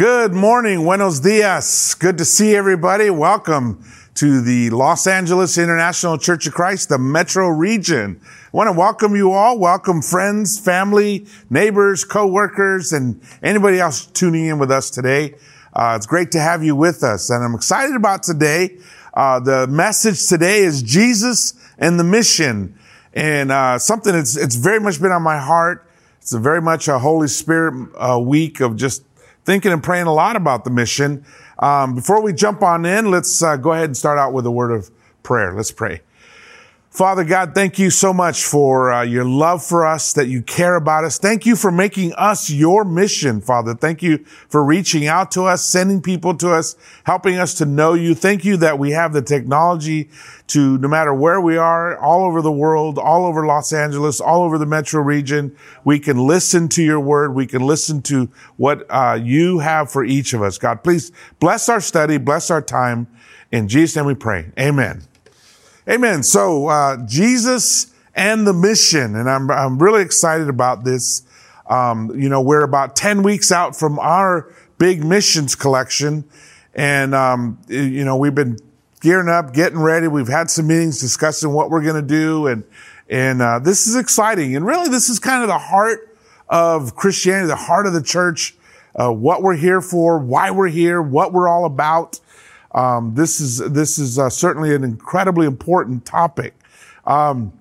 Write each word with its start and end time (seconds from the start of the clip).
Good 0.00 0.32
morning. 0.32 0.84
Buenos 0.84 1.20
dias. 1.20 1.92
Good 1.92 2.16
to 2.16 2.24
see 2.24 2.56
everybody. 2.56 3.10
Welcome 3.10 3.84
to 4.14 4.40
the 4.40 4.70
Los 4.70 5.06
Angeles 5.06 5.58
International 5.58 6.16
Church 6.16 6.46
of 6.46 6.54
Christ, 6.54 6.88
the 6.88 6.96
metro 6.96 7.48
region. 7.48 8.18
I 8.24 8.56
want 8.56 8.68
to 8.68 8.72
welcome 8.72 9.14
you 9.14 9.32
all. 9.32 9.58
Welcome 9.58 10.00
friends, 10.00 10.58
family, 10.58 11.26
neighbors, 11.50 12.02
co-workers, 12.04 12.94
and 12.94 13.20
anybody 13.42 13.78
else 13.78 14.06
tuning 14.06 14.46
in 14.46 14.58
with 14.58 14.70
us 14.70 14.88
today. 14.88 15.34
Uh, 15.74 15.96
it's 15.96 16.06
great 16.06 16.32
to 16.32 16.40
have 16.40 16.64
you 16.64 16.74
with 16.74 17.04
us. 17.04 17.28
And 17.28 17.44
I'm 17.44 17.54
excited 17.54 17.94
about 17.94 18.22
today. 18.22 18.78
Uh, 19.12 19.38
the 19.38 19.66
message 19.66 20.26
today 20.26 20.60
is 20.60 20.82
Jesus 20.82 21.52
and 21.76 22.00
the 22.00 22.04
mission. 22.04 22.74
And 23.12 23.52
uh, 23.52 23.78
something 23.78 24.14
that's 24.14 24.34
it's 24.34 24.56
very 24.56 24.80
much 24.80 24.98
been 24.98 25.12
on 25.12 25.22
my 25.22 25.38
heart. 25.38 25.86
It's 26.22 26.32
a 26.32 26.38
very 26.38 26.62
much 26.62 26.88
a 26.88 26.98
Holy 26.98 27.28
Spirit 27.28 27.90
uh, 27.98 28.18
week 28.18 28.60
of 28.60 28.76
just 28.76 29.02
thinking 29.44 29.72
and 29.72 29.82
praying 29.82 30.06
a 30.06 30.12
lot 30.12 30.36
about 30.36 30.64
the 30.64 30.70
mission. 30.70 31.24
Um, 31.58 31.94
before 31.94 32.22
we 32.22 32.32
jump 32.32 32.62
on 32.62 32.84
in, 32.84 33.10
let's 33.10 33.42
uh, 33.42 33.56
go 33.56 33.72
ahead 33.72 33.86
and 33.86 33.96
start 33.96 34.18
out 34.18 34.32
with 34.32 34.46
a 34.46 34.50
word 34.50 34.70
of 34.70 34.90
prayer. 35.22 35.54
Let's 35.54 35.70
pray. 35.70 36.00
Father 36.90 37.22
God, 37.22 37.54
thank 37.54 37.78
you 37.78 37.88
so 37.88 38.12
much 38.12 38.44
for 38.44 38.90
uh, 38.90 39.02
your 39.02 39.24
love 39.24 39.64
for 39.64 39.86
us, 39.86 40.12
that 40.14 40.26
you 40.26 40.42
care 40.42 40.74
about 40.74 41.04
us. 41.04 41.18
Thank 41.18 41.46
you 41.46 41.54
for 41.54 41.70
making 41.70 42.12
us 42.14 42.50
your 42.50 42.84
mission, 42.84 43.40
Father. 43.40 43.76
Thank 43.76 44.02
you 44.02 44.24
for 44.48 44.64
reaching 44.64 45.06
out 45.06 45.30
to 45.30 45.44
us, 45.44 45.64
sending 45.64 46.02
people 46.02 46.36
to 46.38 46.50
us, 46.50 46.74
helping 47.04 47.38
us 47.38 47.54
to 47.54 47.64
know 47.64 47.94
you. 47.94 48.16
Thank 48.16 48.44
you 48.44 48.56
that 48.56 48.80
we 48.80 48.90
have 48.90 49.12
the 49.12 49.22
technology 49.22 50.10
to, 50.48 50.78
no 50.78 50.88
matter 50.88 51.14
where 51.14 51.40
we 51.40 51.56
are, 51.56 51.96
all 51.96 52.24
over 52.24 52.42
the 52.42 52.50
world, 52.50 52.98
all 52.98 53.24
over 53.24 53.46
Los 53.46 53.72
Angeles, 53.72 54.20
all 54.20 54.42
over 54.42 54.58
the 54.58 54.66
metro 54.66 55.00
region, 55.00 55.56
we 55.84 56.00
can 56.00 56.26
listen 56.26 56.68
to 56.70 56.82
your 56.82 56.98
word. 56.98 57.36
We 57.36 57.46
can 57.46 57.62
listen 57.62 58.02
to 58.02 58.28
what 58.56 58.84
uh, 58.90 59.16
you 59.22 59.60
have 59.60 59.92
for 59.92 60.04
each 60.04 60.32
of 60.32 60.42
us. 60.42 60.58
God, 60.58 60.82
please 60.82 61.12
bless 61.38 61.68
our 61.68 61.80
study, 61.80 62.18
bless 62.18 62.50
our 62.50 62.60
time. 62.60 63.06
In 63.52 63.68
Jesus' 63.68 63.94
name 63.94 64.06
we 64.06 64.14
pray. 64.14 64.50
Amen. 64.58 65.04
Amen. 65.88 66.22
So, 66.22 66.66
uh, 66.66 66.98
Jesus 67.06 67.94
and 68.14 68.46
the 68.46 68.52
mission, 68.52 69.16
and 69.16 69.30
I'm, 69.30 69.50
I'm 69.50 69.78
really 69.78 70.02
excited 70.02 70.48
about 70.48 70.84
this. 70.84 71.22
Um, 71.68 72.10
you 72.20 72.28
know, 72.28 72.42
we're 72.42 72.64
about 72.64 72.96
10 72.96 73.22
weeks 73.22 73.50
out 73.50 73.74
from 73.74 73.98
our 73.98 74.52
big 74.76 75.02
missions 75.02 75.54
collection. 75.54 76.24
And, 76.74 77.14
um, 77.14 77.58
you 77.68 78.04
know, 78.04 78.16
we've 78.16 78.34
been 78.34 78.58
gearing 79.00 79.30
up, 79.30 79.54
getting 79.54 79.78
ready. 79.78 80.06
We've 80.06 80.28
had 80.28 80.50
some 80.50 80.66
meetings 80.66 81.00
discussing 81.00 81.52
what 81.54 81.70
we're 81.70 81.82
going 81.82 82.00
to 82.00 82.06
do. 82.06 82.46
And, 82.46 82.64
and, 83.08 83.40
uh, 83.40 83.58
this 83.58 83.86
is 83.86 83.96
exciting. 83.96 84.54
And 84.54 84.66
really, 84.66 84.90
this 84.90 85.08
is 85.08 85.18
kind 85.18 85.42
of 85.42 85.48
the 85.48 85.58
heart 85.58 86.14
of 86.50 86.94
Christianity, 86.94 87.46
the 87.46 87.56
heart 87.56 87.86
of 87.86 87.94
the 87.94 88.02
church, 88.02 88.54
uh, 88.94 89.10
what 89.10 89.42
we're 89.42 89.56
here 89.56 89.80
for, 89.80 90.18
why 90.18 90.50
we're 90.50 90.68
here, 90.68 91.00
what 91.00 91.32
we're 91.32 91.48
all 91.48 91.64
about. 91.64 92.20
Um, 92.72 93.14
this 93.14 93.40
is 93.40 93.58
this 93.58 93.98
is 93.98 94.18
uh, 94.18 94.30
certainly 94.30 94.74
an 94.74 94.84
incredibly 94.84 95.46
important 95.46 96.04
topic. 96.04 96.54
Um, 97.04 97.52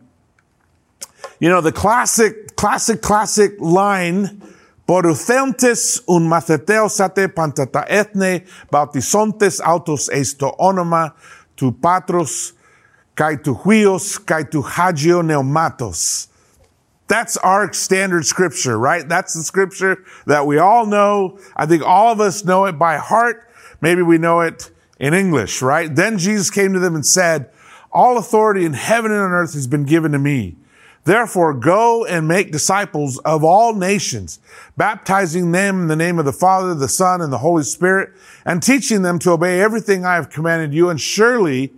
you 1.40 1.50
know 1.50 1.62
the 1.62 1.72
classic 1.72 2.56
classic 2.56 3.02
classic 3.02 3.60
line. 3.60 4.42
Porutentes 4.88 6.02
un 6.08 6.28
maceteo 6.28 6.90
sate 6.90 7.28
pantata 7.28 7.86
ethne 7.88 8.44
bautizontes 8.72 9.62
autos 9.62 10.10
esto 10.10 10.56
onoma 10.60 11.14
tu 11.56 11.72
patros 11.72 12.54
kai 13.14 13.36
tu 13.36 13.54
huios 13.54 14.26
kai 14.26 14.42
tu 14.42 14.64
hagio 14.64 15.22
neumatos. 15.22 16.28
That's 17.08 17.38
our 17.38 17.72
standard 17.72 18.26
scripture, 18.26 18.80
right? 18.80 19.08
That's 19.08 19.36
the 19.36 19.44
scripture 19.44 20.04
that 20.26 20.48
we 20.48 20.58
all 20.58 20.88
know. 20.88 21.38
I 21.56 21.68
think 21.68 21.84
all 21.84 22.12
of 22.12 22.20
us 22.20 22.44
know 22.44 22.66
it 22.66 22.74
by 22.74 22.98
heart. 22.98 23.48
Maybe 23.82 24.02
we 24.02 24.18
know 24.18 24.42
it 24.42 24.72
in 25.00 25.14
English, 25.14 25.62
right? 25.62 25.96
Then 25.96 26.18
Jesus 26.18 26.52
came 26.52 26.74
to 26.74 26.80
them 26.80 26.96
and 26.96 27.06
said, 27.06 27.50
all 27.92 28.18
authority 28.18 28.66
in 28.66 28.74
heaven 28.74 29.12
and 29.12 29.22
on 29.22 29.32
earth 29.32 29.54
has 29.54 29.68
been 29.68 29.86
given 29.86 30.12
to 30.12 30.20
me. 30.20 30.56
Therefore, 31.06 31.54
go 31.54 32.06
and 32.06 32.28
make 32.28 32.52
disciples 32.52 33.18
of 33.20 33.44
all 33.44 33.74
nations, 33.74 34.40
baptizing 34.78 35.52
them 35.52 35.82
in 35.82 35.88
the 35.88 35.96
name 35.96 36.20
of 36.20 36.26
the 36.26 36.34
Father, 36.34 36.76
the 36.76 36.90
Son, 36.90 37.22
and 37.22 37.34
the 37.34 37.40
Holy 37.40 37.64
Spirit, 37.64 38.12
and 38.46 38.62
teaching 38.62 39.02
them 39.02 39.18
to 39.20 39.32
obey 39.32 39.62
everything 39.62 40.06
I 40.06 40.16
have 40.16 40.30
commanded 40.30 40.74
you. 40.74 40.90
And 40.90 41.00
surely 41.00 41.74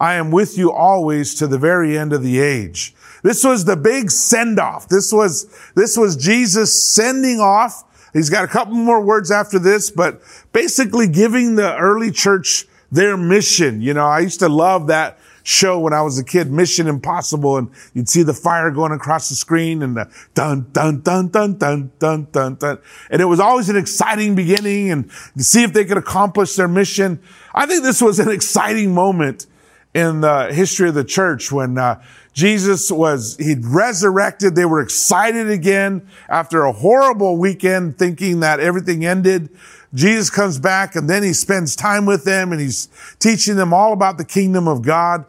I 0.00 0.14
am 0.14 0.30
with 0.30 0.58
you 0.58 0.72
always 0.72 1.34
to 1.36 1.46
the 1.46 1.58
very 1.58 1.96
end 1.96 2.12
of 2.12 2.22
the 2.22 2.40
age. 2.40 2.94
This 3.22 3.44
was 3.44 3.64
the 3.64 3.76
big 3.76 4.10
send 4.10 4.58
off. 4.58 4.88
This 4.88 5.12
was, 5.12 5.46
this 5.74 5.96
was 5.96 6.16
Jesus 6.16 6.74
sending 6.82 7.38
off 7.38 7.84
He's 8.14 8.30
got 8.30 8.44
a 8.44 8.48
couple 8.48 8.74
more 8.74 9.02
words 9.02 9.30
after 9.30 9.58
this, 9.58 9.90
but 9.90 10.22
basically 10.52 11.08
giving 11.08 11.56
the 11.56 11.76
early 11.76 12.10
church 12.10 12.66
their 12.90 13.16
mission. 13.16 13.82
You 13.82 13.92
know, 13.92 14.06
I 14.06 14.20
used 14.20 14.38
to 14.38 14.48
love 14.48 14.86
that 14.86 15.18
show 15.42 15.78
when 15.78 15.92
I 15.92 16.00
was 16.00 16.18
a 16.18 16.24
kid, 16.24 16.50
Mission 16.50 16.86
Impossible, 16.86 17.58
and 17.58 17.70
you'd 17.92 18.08
see 18.08 18.22
the 18.22 18.32
fire 18.32 18.70
going 18.70 18.92
across 18.92 19.28
the 19.28 19.34
screen 19.34 19.82
and 19.82 19.96
the 19.96 20.10
dun, 20.32 20.68
dun, 20.72 21.00
dun, 21.00 21.28
dun, 21.28 21.58
dun, 21.58 21.92
dun, 21.98 22.28
dun, 22.32 22.54
dun. 22.54 22.78
And 23.10 23.20
it 23.20 23.26
was 23.26 23.40
always 23.40 23.68
an 23.68 23.76
exciting 23.76 24.34
beginning 24.36 24.90
and 24.90 25.10
to 25.36 25.44
see 25.44 25.64
if 25.64 25.72
they 25.72 25.84
could 25.84 25.98
accomplish 25.98 26.54
their 26.54 26.68
mission. 26.68 27.20
I 27.54 27.66
think 27.66 27.82
this 27.82 28.00
was 28.00 28.20
an 28.20 28.28
exciting 28.30 28.94
moment 28.94 29.46
in 29.94 30.20
the 30.20 30.52
history 30.52 30.88
of 30.88 30.94
the 30.94 31.04
church 31.04 31.50
when, 31.50 31.78
uh, 31.78 32.02
Jesus 32.34 32.90
was, 32.90 33.36
he'd 33.36 33.64
resurrected. 33.64 34.56
They 34.56 34.64
were 34.64 34.80
excited 34.80 35.48
again 35.48 36.06
after 36.28 36.64
a 36.64 36.72
horrible 36.72 37.36
weekend 37.38 37.96
thinking 37.96 38.40
that 38.40 38.58
everything 38.58 39.06
ended. 39.06 39.48
Jesus 39.94 40.30
comes 40.30 40.58
back 40.58 40.96
and 40.96 41.08
then 41.08 41.22
he 41.22 41.32
spends 41.32 41.76
time 41.76 42.04
with 42.04 42.24
them 42.24 42.50
and 42.50 42.60
he's 42.60 42.88
teaching 43.20 43.54
them 43.54 43.72
all 43.72 43.92
about 43.92 44.18
the 44.18 44.24
kingdom 44.24 44.66
of 44.66 44.82
God. 44.82 45.24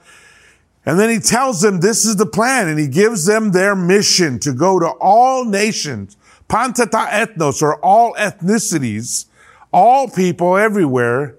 And 0.84 1.00
then 1.00 1.12
he 1.12 1.20
tells 1.20 1.62
them 1.62 1.80
this 1.80 2.06
is 2.06 2.16
the 2.16 2.26
plan 2.26 2.68
and 2.68 2.80
he 2.80 2.88
gives 2.88 3.26
them 3.26 3.52
their 3.52 3.76
mission 3.76 4.40
to 4.40 4.52
go 4.52 4.80
to 4.80 4.88
all 5.00 5.46
nations, 5.46 6.18
pantata 6.50 7.08
ethnos 7.10 7.62
or 7.62 7.80
all 7.86 8.16
ethnicities, 8.16 9.26
all 9.72 10.08
people 10.08 10.58
everywhere 10.58 11.36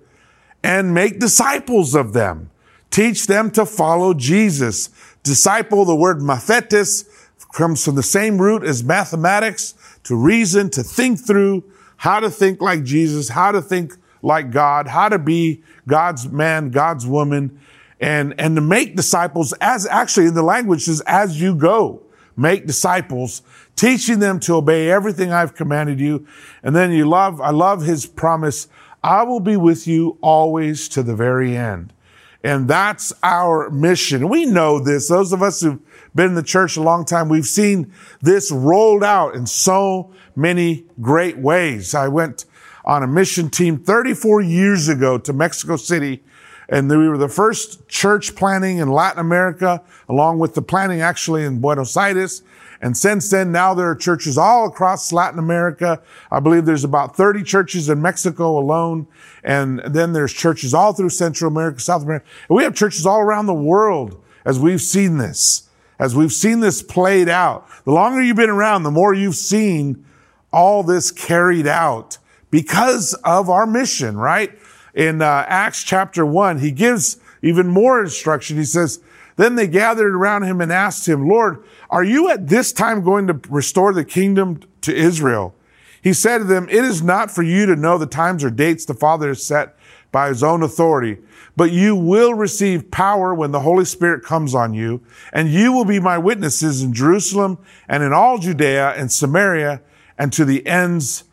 and 0.63 0.95
make 0.95 1.19
disciples 1.19 1.97
of 1.97 2.13
them. 2.13 2.51
Teach 2.91 3.27
them 3.27 3.51
to 3.53 3.67
follow 3.67 4.15
Jesus. 4.15 4.91
Disciple, 5.23 5.85
the 5.85 5.97
word 5.97 6.19
mathetes, 6.19 7.05
comes 7.53 7.85
from 7.85 7.95
the 7.95 8.03
same 8.03 8.41
root 8.41 8.63
as 8.63 8.85
mathematics, 8.85 9.75
to 10.05 10.15
reason, 10.15 10.71
to 10.71 10.83
think 10.83 11.19
through 11.19 11.65
how 11.97 12.21
to 12.21 12.31
think 12.31 12.61
like 12.61 12.85
Jesus, 12.85 13.31
how 13.31 13.51
to 13.51 13.63
think 13.63 13.97
like 14.23 14.51
God, 14.51 14.89
how 14.89 15.09
to 15.09 15.19
be 15.19 15.63
God's 15.89 16.29
man, 16.29 16.71
God's 16.71 17.07
woman, 17.07 17.59
and, 18.01 18.35
and 18.39 18.57
to 18.57 18.61
make 18.61 18.97
disciples 18.97 19.55
as 19.61 19.87
actually 19.87 20.27
in 20.27 20.35
the 20.35 20.43
language 20.43 20.87
is 20.89 21.01
as 21.03 21.41
you 21.41 21.55
go. 21.55 22.03
Make 22.37 22.67
disciples, 22.67 23.41
teaching 23.77 24.19
them 24.19 24.39
to 24.41 24.57
obey 24.57 24.91
everything 24.91 25.33
I've 25.33 25.55
commanded 25.55 25.99
you. 25.99 26.27
And 26.63 26.77
then 26.77 26.93
you 26.93 27.09
love, 27.09 27.41
I 27.41 27.51
love 27.51 27.83
his 27.83 28.05
promise. 28.05 28.69
I 29.03 29.23
will 29.23 29.41
be 29.41 29.57
with 29.57 29.87
you 29.87 30.19
always 30.21 30.89
to 30.91 31.03
the 31.03 31.17
very 31.17 31.57
end. 31.57 31.95
And 32.43 32.69
that's 32.69 33.13
our 33.23 33.71
mission. 33.71 34.29
We 34.29 34.47
know 34.47 34.79
this. 34.79 35.09
Those 35.09 35.33
of 35.33 35.43
us 35.43 35.61
who've 35.61 35.81
been 36.15 36.29
in 36.29 36.35
the 36.35 36.43
church 36.43 36.77
a 36.77 36.83
long 36.83 37.05
time, 37.05 37.29
we've 37.29 37.47
seen 37.47 37.93
this 38.21 38.53
rolled 38.53 39.03
out 39.03 39.35
in 39.35 39.47
so 39.47 40.13
many 40.35 40.85
great 41.01 41.39
ways. 41.39 41.95
I 41.95 42.09
went 42.09 42.45
on 42.85 43.03
a 43.03 43.07
mission 43.07 43.51
team 43.51 43.79
34 43.79 44.43
years 44.43 44.89
ago 44.89 45.19
to 45.19 45.33
Mexico 45.33 45.77
City 45.77 46.23
and 46.69 46.91
we 46.91 47.09
were 47.09 47.19
the 47.19 47.29
first 47.29 47.87
church 47.89 48.35
planting 48.35 48.79
in 48.79 48.91
Latin 48.91 49.21
America, 49.21 49.83
along 50.09 50.39
with 50.39 50.55
the 50.55 50.63
planting 50.63 51.01
actually 51.01 51.45
in 51.45 51.61
Buenos 51.61 51.97
Aires. 51.97 52.43
And 52.81 52.97
since 52.97 53.31
then, 53.31 53.53
now 53.53 53.75
there 53.75 53.91
are 53.91 53.95
churches 53.95 54.37
all 54.37 54.67
across 54.67 55.13
Latin 55.13 55.39
America. 55.39 56.03
I 56.31 56.41
believe 56.41 56.65
there's 56.65 56.85
about 56.85 57.17
30 57.17 57.43
churches 57.43 57.89
in 57.89 58.03
Mexico 58.03 58.59
alone. 58.59 59.07
And 59.43 59.81
then 59.81 60.13
there's 60.13 60.33
churches 60.33 60.75
all 60.75 60.93
through 60.93 61.11
Central 61.11 61.51
America, 61.51 61.81
South 61.81 62.03
America. 62.03 62.27
And 62.49 62.57
we 62.57 62.65
have 62.65 62.75
churches 62.75 63.07
all 63.07 63.21
around 63.21 63.47
the 63.47 63.55
world 63.55 64.23
as 64.45 64.59
we've 64.59 64.81
seen 64.81 65.19
this, 65.19 65.69
as 65.99 66.15
we've 66.15 66.33
seen 66.33 66.61
this 66.61 66.83
played 66.83 67.29
out. 67.29 67.67
The 67.85 67.93
longer 67.93 68.23
you've 68.23 68.37
been 68.37 68.51
around, 68.51 68.83
the 68.83 68.91
more 68.91 69.15
you've 69.15 69.37
seen 69.37 70.05
all 70.53 70.83
this 70.83 71.11
carried 71.11 71.67
out 71.67 72.19
because 72.51 73.15
of 73.25 73.51
our 73.51 73.67
mission, 73.67 74.17
right? 74.17 74.53
In 74.95 75.21
uh, 75.21 75.45
Acts 75.49 75.83
chapter 75.83 76.25
one, 76.25 76.59
he 76.59 76.71
gives 76.71 77.19
even 77.43 77.67
more 77.67 78.03
instruction. 78.03 78.57
He 78.57 78.65
says, 78.65 79.01
then 79.37 79.55
they 79.55 79.67
gathered 79.67 80.15
around 80.15 80.43
him 80.43 80.61
and 80.61 80.73
asked 80.73 81.07
him, 81.07 81.29
Lord, 81.29 81.63
are 81.91 82.05
you 82.05 82.31
at 82.31 82.49
this 82.49 82.73
time 82.73 83.05
going 83.05 83.27
to 83.27 83.41
restore 83.49 83.93
the 83.93 84.05
kingdom 84.05 84.61
to 84.81 84.95
Israel? 84.95 85.55
He 86.03 86.13
said 86.13 86.39
to 86.39 86.45
them, 86.45 86.69
It 86.69 86.85
is 86.85 87.03
not 87.03 87.31
for 87.31 87.43
you 87.43 87.67
to 87.67 87.77
know 87.77 87.99
the 87.99 88.07
times 88.07 88.43
or 88.45 88.51
dates 88.51 88.85
the 88.85 88.95
Father 88.95 89.29
has 89.29 89.45
set 89.45 89.77
by 90.13 90.29
his 90.29 90.43
own 90.43 90.63
authority, 90.63 91.19
but 91.57 91.73
you 91.73 91.95
will 91.95 92.33
receive 92.33 92.91
power 92.91 93.35
when 93.35 93.51
the 93.51 93.61
Holy 93.61 93.85
Spirit 93.85 94.23
comes 94.23 94.55
on 94.55 94.73
you, 94.73 95.03
and 95.33 95.51
you 95.51 95.73
will 95.73 95.85
be 95.85 96.01
my 96.01 96.17
witnesses 96.17 96.83
in 96.83 96.95
Jerusalem 96.95 97.59
and 97.89 98.03
in 98.03 98.13
all 98.13 98.39
Judea 98.39 98.93
and 98.93 99.11
Samaria 99.13 99.83
and 100.17 100.33
to 100.33 100.45
the 100.45 100.67
ends 100.67 101.25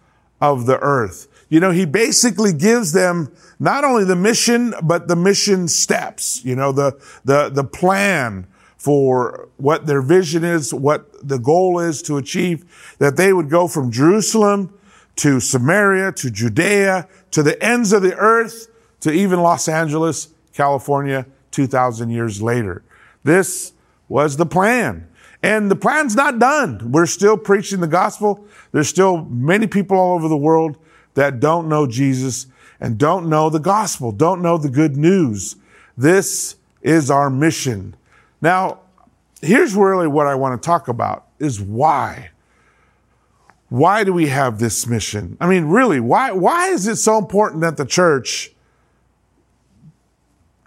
of 0.41 0.65
the 0.65 0.79
earth. 0.79 1.27
You 1.49 1.59
know, 1.59 1.71
he 1.71 1.85
basically 1.85 2.53
gives 2.53 2.91
them 2.91 3.31
not 3.59 3.83
only 3.83 4.03
the 4.03 4.15
mission, 4.15 4.73
but 4.83 5.07
the 5.07 5.15
mission 5.15 5.67
steps, 5.67 6.43
you 6.43 6.55
know, 6.55 6.71
the, 6.71 6.99
the, 7.23 7.49
the 7.49 7.63
plan 7.63 8.47
for 8.77 9.47
what 9.57 9.85
their 9.85 10.01
vision 10.01 10.43
is, 10.43 10.73
what 10.73 11.09
the 11.25 11.37
goal 11.37 11.79
is 11.79 12.01
to 12.01 12.17
achieve, 12.17 12.95
that 12.99 13.15
they 13.15 13.31
would 13.31 13.49
go 13.49 13.67
from 13.67 13.91
Jerusalem 13.91 14.77
to 15.15 15.39
Samaria, 15.39 16.11
to 16.13 16.29
Judea, 16.29 17.07
to 17.31 17.43
the 17.43 17.61
ends 17.63 17.93
of 17.93 18.01
the 18.01 18.15
earth, 18.15 18.67
to 19.01 19.11
even 19.11 19.41
Los 19.41 19.67
Angeles, 19.67 20.29
California, 20.53 21.25
2,000 21.51 22.09
years 22.09 22.41
later. 22.41 22.83
This 23.23 23.73
was 24.09 24.37
the 24.37 24.45
plan. 24.45 25.07
And 25.41 25.69
the 25.69 25.75
plan's 25.75 26.15
not 26.15 26.39
done. 26.39 26.91
We're 26.91 27.05
still 27.05 27.37
preaching 27.37 27.79
the 27.81 27.87
gospel. 27.87 28.45
There's 28.71 28.87
still 28.87 29.25
many 29.25 29.67
people 29.67 29.97
all 29.97 30.15
over 30.15 30.27
the 30.27 30.37
world 30.37 30.77
that 31.13 31.39
don't 31.39 31.67
know 31.67 31.87
Jesus 31.87 32.47
and 32.79 32.97
don't 32.97 33.29
know 33.29 33.49
the 33.49 33.59
gospel, 33.59 34.11
don't 34.11 34.41
know 34.41 34.57
the 34.57 34.69
good 34.69 34.97
news. 34.97 35.55
This 35.97 36.55
is 36.81 37.09
our 37.09 37.29
mission. 37.29 37.95
Now, 38.41 38.79
here's 39.41 39.75
really 39.75 40.07
what 40.07 40.27
I 40.27 40.35
want 40.35 40.61
to 40.61 40.65
talk 40.65 40.87
about 40.87 41.27
is 41.39 41.61
why. 41.61 42.31
Why 43.69 44.03
do 44.03 44.13
we 44.13 44.27
have 44.27 44.59
this 44.59 44.85
mission? 44.85 45.37
I 45.39 45.47
mean, 45.47 45.65
really, 45.65 45.99
why, 45.99 46.31
why 46.31 46.67
is 46.67 46.87
it 46.87 46.97
so 46.97 47.17
important 47.17 47.61
that 47.61 47.77
the 47.77 47.85
church 47.85 48.51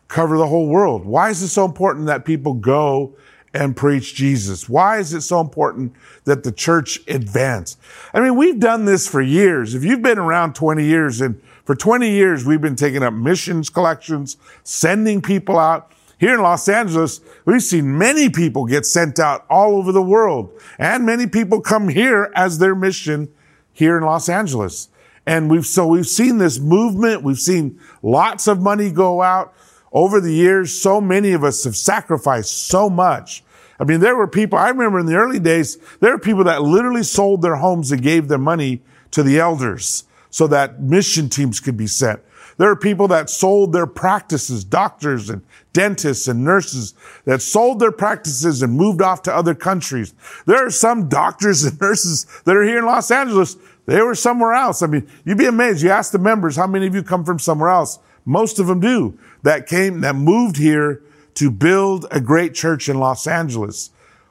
cover 0.08 0.38
the 0.38 0.46
whole 0.46 0.69
world? 0.69 1.04
Why 1.04 1.31
is 1.31 1.42
it 1.42 1.49
so 1.49 1.64
important 1.64 2.06
that 2.06 2.25
people 2.25 2.54
go 2.54 3.14
and 3.56 3.76
preach 3.76 4.14
Jesus? 4.14 4.68
Why 4.68 4.98
is 4.98 5.14
it 5.14 5.22
so 5.22 5.40
important 5.40 5.94
that 6.24 6.44
the 6.44 6.52
church 6.52 7.00
advance? 7.08 7.76
I 8.12 8.20
mean, 8.20 8.36
we've 8.36 8.60
done 8.60 8.84
this 8.84 9.08
for 9.08 9.22
years. 9.22 9.74
If 9.74 9.82
you've 9.82 10.02
been 10.02 10.18
around 10.18 10.54
20 10.54 10.84
years 10.84 11.20
and 11.20 11.40
for 11.64 11.74
20 11.74 12.10
years, 12.10 12.44
we've 12.44 12.60
been 12.60 12.76
taking 12.76 13.02
up 13.02 13.14
missions 13.14 13.70
collections, 13.70 14.36
sending 14.62 15.20
people 15.22 15.58
out. 15.58 15.92
Here 16.18 16.34
in 16.34 16.40
Los 16.40 16.66
Angeles, 16.68 17.20
we've 17.44 17.62
seen 17.62 17.98
many 17.98 18.30
people 18.30 18.64
get 18.64 18.86
sent 18.86 19.18
out 19.18 19.44
all 19.50 19.76
over 19.76 19.92
the 19.92 20.00
world 20.00 20.50
and 20.78 21.04
many 21.04 21.26
people 21.26 21.60
come 21.60 21.88
here 21.88 22.30
as 22.34 22.58
their 22.58 22.74
mission 22.74 23.28
here 23.72 23.98
in 23.98 24.04
Los 24.04 24.28
Angeles. 24.28 24.88
And 25.26 25.50
we've, 25.50 25.66
so 25.66 25.86
we've 25.86 26.06
seen 26.06 26.38
this 26.38 26.58
movement. 26.58 27.22
We've 27.22 27.38
seen 27.38 27.80
lots 28.02 28.46
of 28.46 28.62
money 28.62 28.90
go 28.90 29.20
out 29.20 29.52
over 29.92 30.20
the 30.20 30.32
years. 30.32 30.78
So 30.78 31.00
many 31.00 31.32
of 31.32 31.42
us 31.42 31.64
have 31.64 31.76
sacrificed 31.76 32.68
so 32.68 32.88
much. 32.88 33.42
I 33.78 33.84
mean, 33.84 34.00
there 34.00 34.17
were 34.17 34.28
people, 34.28 34.58
I 34.58 34.69
remember 34.69 34.99
in 34.99 35.06
the 35.06 35.17
early 35.17 35.38
days, 35.38 35.78
there 36.00 36.12
were 36.12 36.19
people 36.19 36.44
that 36.44 36.62
literally 36.62 37.02
sold 37.02 37.43
their 37.43 37.56
homes 37.56 37.93
and 37.93 38.02
gave 38.02 38.28
their 38.28 38.38
money 38.38 38.82
to 39.11 39.23
the 39.23 39.38
elders 39.38 40.05
so 40.31 40.46
that 40.46 40.81
mission 40.81 41.28
teams 41.28 41.61
could 41.61 41.76
be 41.76 41.87
sent. 41.87 42.20
There 42.58 42.70
are 42.70 42.76
people 42.76 43.08
that 43.08 43.28
sold 43.28 43.73
their 43.73 43.87
practices, 43.87 44.64
doctors 44.64 45.28
and 45.28 45.43
dentists 45.75 46.26
and 46.26 46.43
nurses 46.43 46.94
that 47.26 47.43
sold 47.43 47.81
their 47.81 47.93
practices 47.93 48.62
and 48.62 48.73
moved 48.73 49.02
off 49.02 49.23
to 49.23 49.34
other 49.34 49.55
countries. 49.55 50.14
There 50.46 50.67
are 50.67 50.70
some 50.70 51.08
doctors 51.08 51.64
and 51.64 51.78
nurses 51.81 52.26
that 52.44 52.56
are 52.56 52.62
here 52.62 52.78
in 52.78 52.87
Los 52.87 53.11
Angeles. 53.11 53.56
They 53.84 54.00
were 54.00 54.14
somewhere 54.14 54.55
else. 54.55 54.82
I 54.82 54.87
mean, 54.87 55.06
you'd 55.25 55.38
be 55.38 55.46
amazed. 55.46 55.82
You 55.82 55.90
ask 55.90 56.12
the 56.12 56.19
members, 56.19 56.56
how 56.56 56.67
many 56.67 56.87
of 56.87 56.94
you 56.94 57.02
come 57.02 57.25
from 57.25 57.38
somewhere 57.38 57.69
else? 57.69 57.99
Most 58.25 58.58
of 58.58 58.67
them 58.67 58.81
do 58.81 59.19
that 59.43 59.67
came, 59.67 60.00
that 60.00 60.17
moved 60.17 60.56
here 60.56 61.02
to 61.36 61.50
build 61.50 62.06
a 62.10 62.20
great 62.20 62.54
church 62.54 62.88
in 62.88 62.98
Los 62.98 63.26
Angeles. 63.26 63.90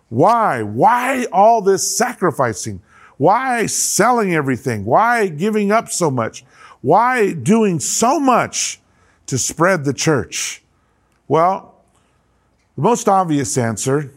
Why? 0.10 0.62
Why 0.62 1.26
all 1.32 1.62
this 1.62 1.98
sacrificing? 1.98 2.82
Why 3.18 3.68
selling 3.68 4.34
everything? 4.34 4.86
Why 4.86 5.28
giving 5.28 5.72
up 5.72 5.90
so 5.90 6.12
much? 6.12 6.44
Why 6.82 7.34
doing 7.34 7.80
so 7.80 8.20
much 8.20 8.80
to 9.28 9.38
spread 9.38 9.86
the 9.86 9.94
church? 9.94 10.64
Well, 11.28 11.76
the 12.76 12.82
most 12.82 13.08
obvious 13.08 13.58
answer 13.58 14.12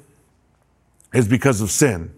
is 1.14 1.28
because 1.28 1.60
of 1.60 1.70
sin, 1.70 2.12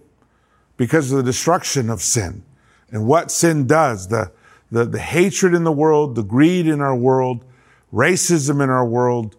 because 0.77 1.13
of 1.13 1.19
the 1.19 1.23
destruction 1.23 1.91
of 1.91 2.01
sin 2.01 2.43
and 2.91 3.07
what 3.07 3.31
sin 3.31 3.67
does, 3.67 4.09
the, 4.09 4.33
the, 4.71 4.85
the 4.85 4.99
hatred 4.99 5.55
in 5.55 5.65
the 5.65 5.73
world, 5.73 6.15
the 6.15 6.23
greed 6.23 6.67
in 6.67 6.81
our 6.81 6.97
world, 6.97 7.45
racism 7.93 8.63
in 8.63 8.71
our 8.71 8.87
world, 8.87 9.37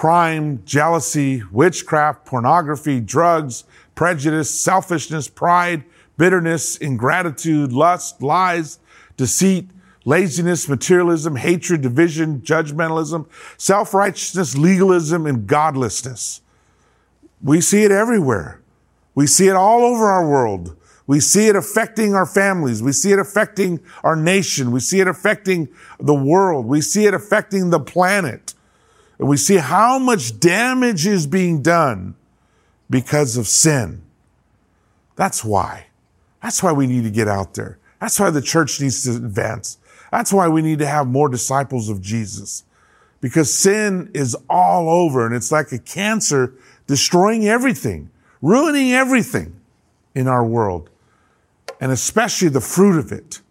crime, 0.00 0.62
jealousy, 0.64 1.42
witchcraft, 1.52 2.24
pornography, 2.24 3.00
drugs, 3.00 3.64
prejudice, 3.94 4.48
selfishness, 4.48 5.28
pride, 5.28 5.84
bitterness, 6.16 6.78
ingratitude, 6.78 7.70
lust, 7.70 8.22
lies, 8.22 8.78
deceit, 9.18 9.68
laziness, 10.06 10.66
materialism, 10.70 11.36
hatred, 11.36 11.82
division, 11.82 12.40
judgmentalism, 12.40 13.28
self-righteousness, 13.58 14.56
legalism, 14.56 15.26
and 15.26 15.46
godlessness. 15.46 16.40
We 17.42 17.60
see 17.60 17.84
it 17.84 17.92
everywhere. 17.92 18.62
We 19.14 19.26
see 19.26 19.48
it 19.48 19.54
all 19.54 19.84
over 19.84 20.08
our 20.08 20.26
world. 20.26 20.78
We 21.06 21.20
see 21.20 21.48
it 21.48 21.56
affecting 21.56 22.14
our 22.14 22.24
families. 22.24 22.82
We 22.82 22.92
see 22.92 23.12
it 23.12 23.18
affecting 23.18 23.80
our 24.02 24.16
nation. 24.16 24.70
We 24.70 24.80
see 24.80 25.00
it 25.00 25.08
affecting 25.08 25.68
the 25.98 26.14
world. 26.14 26.64
We 26.64 26.80
see 26.80 27.04
it 27.04 27.12
affecting 27.12 27.68
the 27.68 27.80
planet. 27.80 28.49
And 29.20 29.28
we 29.28 29.36
see 29.36 29.58
how 29.58 29.98
much 29.98 30.40
damage 30.40 31.06
is 31.06 31.26
being 31.26 31.60
done 31.60 32.14
because 32.88 33.36
of 33.36 33.46
sin. 33.46 34.00
That's 35.14 35.44
why. 35.44 35.88
That's 36.42 36.62
why 36.62 36.72
we 36.72 36.86
need 36.86 37.04
to 37.04 37.10
get 37.10 37.28
out 37.28 37.52
there. 37.52 37.78
That's 38.00 38.18
why 38.18 38.30
the 38.30 38.40
church 38.40 38.80
needs 38.80 39.04
to 39.04 39.10
advance. 39.10 39.76
That's 40.10 40.32
why 40.32 40.48
we 40.48 40.62
need 40.62 40.78
to 40.78 40.86
have 40.86 41.06
more 41.06 41.28
disciples 41.28 41.90
of 41.90 42.00
Jesus. 42.00 42.64
Because 43.20 43.52
sin 43.52 44.10
is 44.14 44.34
all 44.48 44.88
over 44.88 45.26
and 45.26 45.34
it's 45.34 45.52
like 45.52 45.70
a 45.70 45.78
cancer 45.78 46.54
destroying 46.86 47.46
everything, 47.46 48.08
ruining 48.40 48.92
everything 48.92 49.60
in 50.14 50.26
our 50.26 50.44
world 50.44 50.88
and 51.78 51.92
especially 51.92 52.48
the 52.48 52.62
fruit 52.62 52.98
of 52.98 53.12
it. 53.12 53.42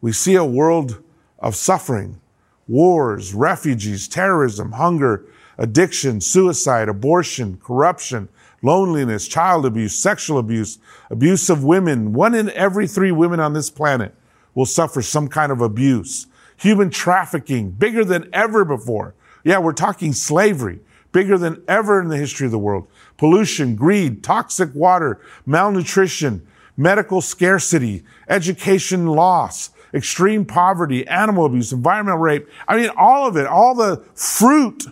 We 0.00 0.10
see 0.10 0.34
a 0.34 0.44
world 0.44 1.00
of 1.38 1.54
suffering, 1.54 2.20
wars, 2.66 3.34
refugees, 3.34 4.08
terrorism, 4.08 4.72
hunger, 4.72 5.24
addiction, 5.58 6.20
suicide, 6.20 6.88
abortion, 6.88 7.58
corruption, 7.62 8.28
loneliness, 8.62 9.28
child 9.28 9.66
abuse, 9.66 9.94
sexual 9.94 10.38
abuse, 10.38 10.78
abuse 11.10 11.50
of 11.50 11.62
women. 11.62 12.12
One 12.12 12.34
in 12.34 12.50
every 12.50 12.86
three 12.88 13.12
women 13.12 13.40
on 13.40 13.52
this 13.52 13.70
planet 13.70 14.14
will 14.54 14.66
suffer 14.66 15.02
some 15.02 15.28
kind 15.28 15.52
of 15.52 15.60
abuse. 15.60 16.26
Human 16.56 16.90
trafficking, 16.90 17.70
bigger 17.70 18.04
than 18.04 18.28
ever 18.32 18.64
before. 18.64 19.14
Yeah, 19.44 19.58
we're 19.58 19.72
talking 19.72 20.12
slavery, 20.12 20.80
bigger 21.12 21.36
than 21.36 21.62
ever 21.68 22.00
in 22.00 22.08
the 22.08 22.16
history 22.16 22.46
of 22.46 22.52
the 22.52 22.58
world. 22.58 22.86
Pollution, 23.18 23.76
greed, 23.76 24.24
toxic 24.24 24.74
water, 24.74 25.20
malnutrition, 25.44 26.46
medical 26.76 27.20
scarcity, 27.20 28.02
education 28.28 29.06
loss, 29.06 29.70
extreme 29.94 30.44
poverty, 30.44 31.06
animal 31.06 31.46
abuse, 31.46 31.72
environmental 31.72 32.18
rape. 32.18 32.48
I 32.66 32.76
mean, 32.76 32.90
all 32.96 33.28
of 33.28 33.36
it, 33.36 33.46
all 33.46 33.74
the 33.74 33.98
fruit 34.14 34.84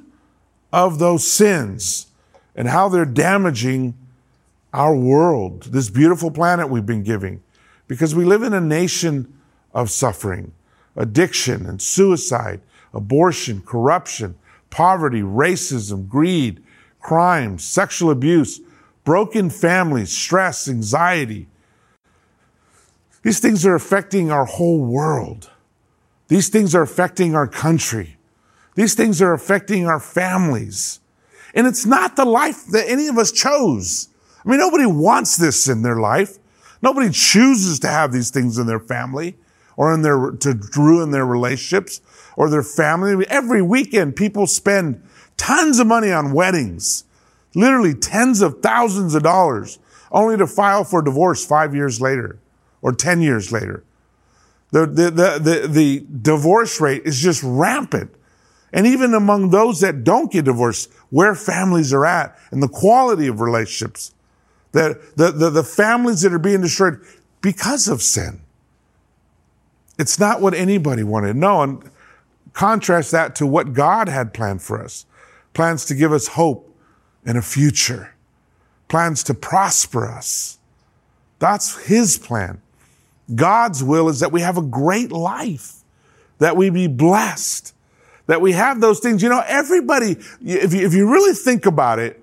of 0.73 0.99
those 0.99 1.31
sins 1.31 2.07
and 2.55 2.69
how 2.69 2.89
they're 2.89 3.05
damaging 3.05 3.95
our 4.73 4.95
world, 4.95 5.65
this 5.65 5.91
beautiful 5.91 6.31
planet 6.31 6.71
we've 6.71 6.87
been 6.87 7.03
giving. 7.03 7.43
Because 7.89 8.15
we 8.15 8.25
live 8.25 8.43
in 8.43 8.55
a 8.55 8.61
nation 8.61 9.39
of 9.75 9.91
suffering, 9.91 10.53
addiction 10.97 11.67
and 11.67 11.83
suicide, 11.83 12.61
abortion, 12.95 13.61
corruption, 13.63 14.37
poverty, 14.71 15.21
racism, 15.21 16.09
greed, 16.09 16.63
crime, 17.01 17.59
sexual 17.59 18.11
abuse, 18.11 18.61
broken 19.05 19.51
families, 19.51 20.13
stress, 20.13 20.69
anxiety, 20.69 21.49
these 23.23 23.39
things 23.39 23.65
are 23.65 23.75
affecting 23.75 24.31
our 24.31 24.45
whole 24.45 24.85
world. 24.85 25.51
These 26.29 26.49
things 26.49 26.75
are 26.75 26.83
affecting 26.83 27.35
our 27.35 27.47
country. 27.47 28.17
These 28.75 28.95
things 28.95 29.23
are 29.23 29.33
affecting 29.33 29.87
our 29.87 30.01
families. 30.01 31.01
And 31.55 31.67
it's 31.67 31.87
not 31.87 32.17
the 32.17 32.25
life 32.25 32.67
that 32.69 32.89
any 32.89 33.07
of 33.07 33.19
us 33.19 33.31
chose. 33.31 34.09
I 34.45 34.49
mean, 34.49 34.59
nobody 34.59 34.87
wants 34.87 35.37
this 35.37 35.69
in 35.69 35.83
their 35.83 36.01
life. 36.01 36.39
Nobody 36.81 37.11
chooses 37.11 37.79
to 37.81 37.89
have 37.89 38.13
these 38.13 38.31
things 38.31 38.59
in 38.59 38.67
their 38.67 38.81
family 38.81 39.37
or 39.77 39.95
in 39.95 40.03
their, 40.03 40.33
to 40.33 40.61
ruin 40.77 41.13
their 41.13 41.27
relationships 41.27 42.01
or 42.37 42.51
their 42.51 42.63
family. 42.63 43.25
Every 43.29 43.63
weekend, 43.63 44.17
people 44.17 44.47
spend 44.49 45.07
tons 45.37 45.79
of 45.79 45.87
money 45.87 46.11
on 46.11 46.33
weddings, 46.33 47.05
literally 47.55 47.95
tens 47.95 48.41
of 48.41 48.63
thousands 48.63 49.15
of 49.15 49.23
dollars, 49.23 49.79
only 50.11 50.37
to 50.39 50.47
file 50.47 50.83
for 50.83 51.03
divorce 51.03 51.47
five 51.47 51.75
years 51.75 52.01
later 52.01 52.39
or 52.83 52.93
10 52.93 53.23
years 53.23 53.51
later. 53.53 53.85
The, 54.73 54.87
the, 54.87 55.11
the, 55.11 55.39
the, 55.39 55.69
the 55.69 56.07
divorce 56.21 56.81
rate 56.81 57.03
is 57.05 57.21
just 57.21 57.43
rampant. 57.43 58.11
And 58.73 58.87
even 58.87 59.15
among 59.15 59.51
those 59.51 59.81
that 59.81 60.03
don't 60.03 60.33
get 60.33 60.47
divorced, 60.47 60.91
where 61.11 61.35
families 61.35 61.93
are 61.93 62.07
at 62.07 62.39
and 62.51 62.63
the 62.63 62.69
quality 62.69 63.27
of 63.27 63.41
relationships, 63.41 64.15
the, 64.73 65.01
the, 65.17 65.31
the, 65.31 65.51
the 65.51 65.63
families 65.63 66.23
that 66.23 66.33
are 66.33 66.39
being 66.39 66.63
destroyed 66.63 67.01
because 67.43 67.87
of 67.89 68.03
sin. 68.03 68.41
It's 69.99 70.19
not 70.19 70.41
what 70.41 70.55
anybody 70.55 71.03
wanted. 71.03 71.37
No, 71.37 71.63
and 71.63 71.83
contrast 72.55 73.11
that 73.13 73.35
to 73.37 73.47
what 73.47 73.75
God 73.75 74.09
had 74.09 74.33
planned 74.33 74.63
for 74.63 74.83
us. 74.83 75.05
Plans 75.53 75.85
to 75.87 75.95
give 75.95 76.13
us 76.13 76.29
hope 76.29 76.75
and 77.27 77.37
a 77.37 77.43
future. 77.43 78.15
Plans 78.89 79.23
to 79.25 79.35
prosper 79.35 80.09
us. 80.09 80.59
That's 81.39 81.87
His 81.87 82.19
plan. 82.19 82.63
God's 83.35 83.83
will 83.83 84.09
is 84.09 84.21
that 84.21 84.33
we 84.33 84.41
have 84.41 84.59
a 84.59 84.63
great 84.63 85.13
life, 85.13 85.83
that 86.39 86.57
we 86.57 86.71
be 86.71 86.87
blessed, 86.87 87.75
that 88.27 88.41
we 88.41 88.53
have 88.53 88.81
those 88.81 89.01
things. 89.01 89.23
You 89.23 89.29
know, 89.29 89.43
everybody, 89.47 90.17
if 90.41 90.73
you, 90.73 90.87
if 90.87 90.95
you 90.95 91.11
really 91.11 91.35
think 91.35 91.67
about 91.67 91.99
it, 91.99 92.23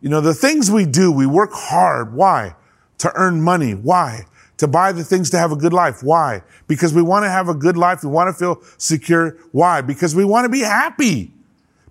you 0.00 0.08
know, 0.08 0.20
the 0.20 0.34
things 0.34 0.70
we 0.70 0.86
do, 0.86 1.10
we 1.10 1.26
work 1.26 1.50
hard. 1.52 2.14
Why? 2.14 2.54
To 2.98 3.12
earn 3.14 3.40
money. 3.40 3.72
Why? 3.72 4.26
To 4.58 4.68
buy 4.68 4.92
the 4.92 5.04
things 5.04 5.30
to 5.30 5.38
have 5.38 5.52
a 5.52 5.56
good 5.56 5.72
life. 5.72 6.02
Why? 6.02 6.42
Because 6.66 6.94
we 6.94 7.02
want 7.02 7.24
to 7.24 7.30
have 7.30 7.48
a 7.48 7.54
good 7.54 7.76
life. 7.76 8.02
We 8.02 8.10
want 8.10 8.28
to 8.28 8.32
feel 8.32 8.62
secure. 8.76 9.36
Why? 9.52 9.80
Because 9.80 10.14
we 10.14 10.24
want 10.24 10.44
to 10.44 10.48
be 10.48 10.60
happy. 10.60 11.32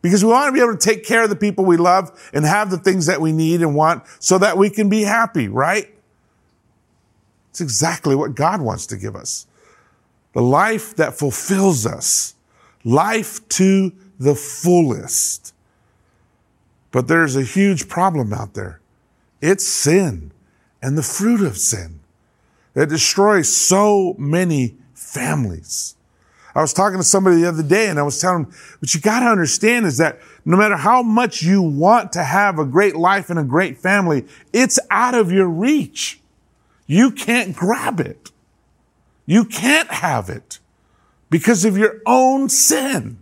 Because 0.02 0.24
we 0.24 0.32
want 0.32 0.48
to 0.48 0.54
be 0.54 0.62
able 0.62 0.78
to 0.78 0.86
take 0.86 1.06
care 1.06 1.24
of 1.24 1.30
the 1.30 1.36
people 1.36 1.66
we 1.66 1.76
love 1.76 2.30
and 2.34 2.46
have 2.46 2.70
the 2.70 2.78
things 2.78 3.08
that 3.08 3.20
we 3.20 3.32
need 3.32 3.62
and 3.62 3.76
want 3.76 4.04
so 4.20 4.38
that 4.38 4.58
we 4.58 4.70
can 4.70 4.90
be 4.90 5.04
happy, 5.04 5.48
right? 5.48 5.94
It's 7.58 7.62
exactly 7.64 8.14
what 8.14 8.36
God 8.36 8.62
wants 8.62 8.86
to 8.86 8.98
give 8.98 9.16
us. 9.16 9.48
The 10.34 10.44
life 10.44 10.96
that 10.98 11.18
fulfills 11.18 11.88
us. 11.88 12.36
Life 12.84 13.50
to 13.50 13.92
the 14.20 14.36
fullest. 14.36 15.56
But 16.92 17.08
there's 17.08 17.36
a 17.36 17.42
huge 17.42 17.90
problem 17.90 18.32
out 18.32 18.54
there. 18.54 18.80
It's 19.42 19.66
sin 19.66 20.32
and 20.84 20.96
the 20.96 21.02
fruit 21.02 21.42
of 21.42 21.58
sin 21.58 22.00
that 22.76 22.90
destroys 22.90 23.52
so 23.52 24.14
many 24.20 24.76
families. 24.94 25.96
I 26.54 26.62
was 26.62 26.74
talking 26.74 27.00
to 27.00 27.04
somebody 27.04 27.38
the 27.38 27.50
other 27.50 27.64
day 27.64 27.90
and 27.90 27.98
I 27.98 28.04
was 28.04 28.22
telling 28.22 28.44
them, 28.44 28.54
what 28.78 28.94
you 28.94 29.02
got 29.02 29.22
to 29.22 29.26
understand 29.26 29.88
is 29.88 29.98
that 29.98 30.20
no 30.46 30.58
matter 30.58 30.78
how 30.78 31.02
much 31.02 31.42
you 31.42 31.64
want 31.64 32.12
to 32.12 32.24
have 32.24 32.60
a 32.60 32.66
great 32.66 32.96
life 32.96 33.32
and 33.32 33.40
a 33.40 33.44
great 33.44 33.80
family, 33.80 34.28
it's 34.54 34.78
out 34.92 35.16
of 35.16 35.32
your 35.32 35.48
reach. 35.48 36.22
You 36.88 37.12
can't 37.12 37.56
grab 37.56 38.00
it. 38.00 38.32
You 39.26 39.44
can't 39.44 39.92
have 39.92 40.30
it 40.30 40.60
because 41.30 41.66
of 41.66 41.78
your 41.78 42.02
own 42.06 42.48
sin. 42.50 43.20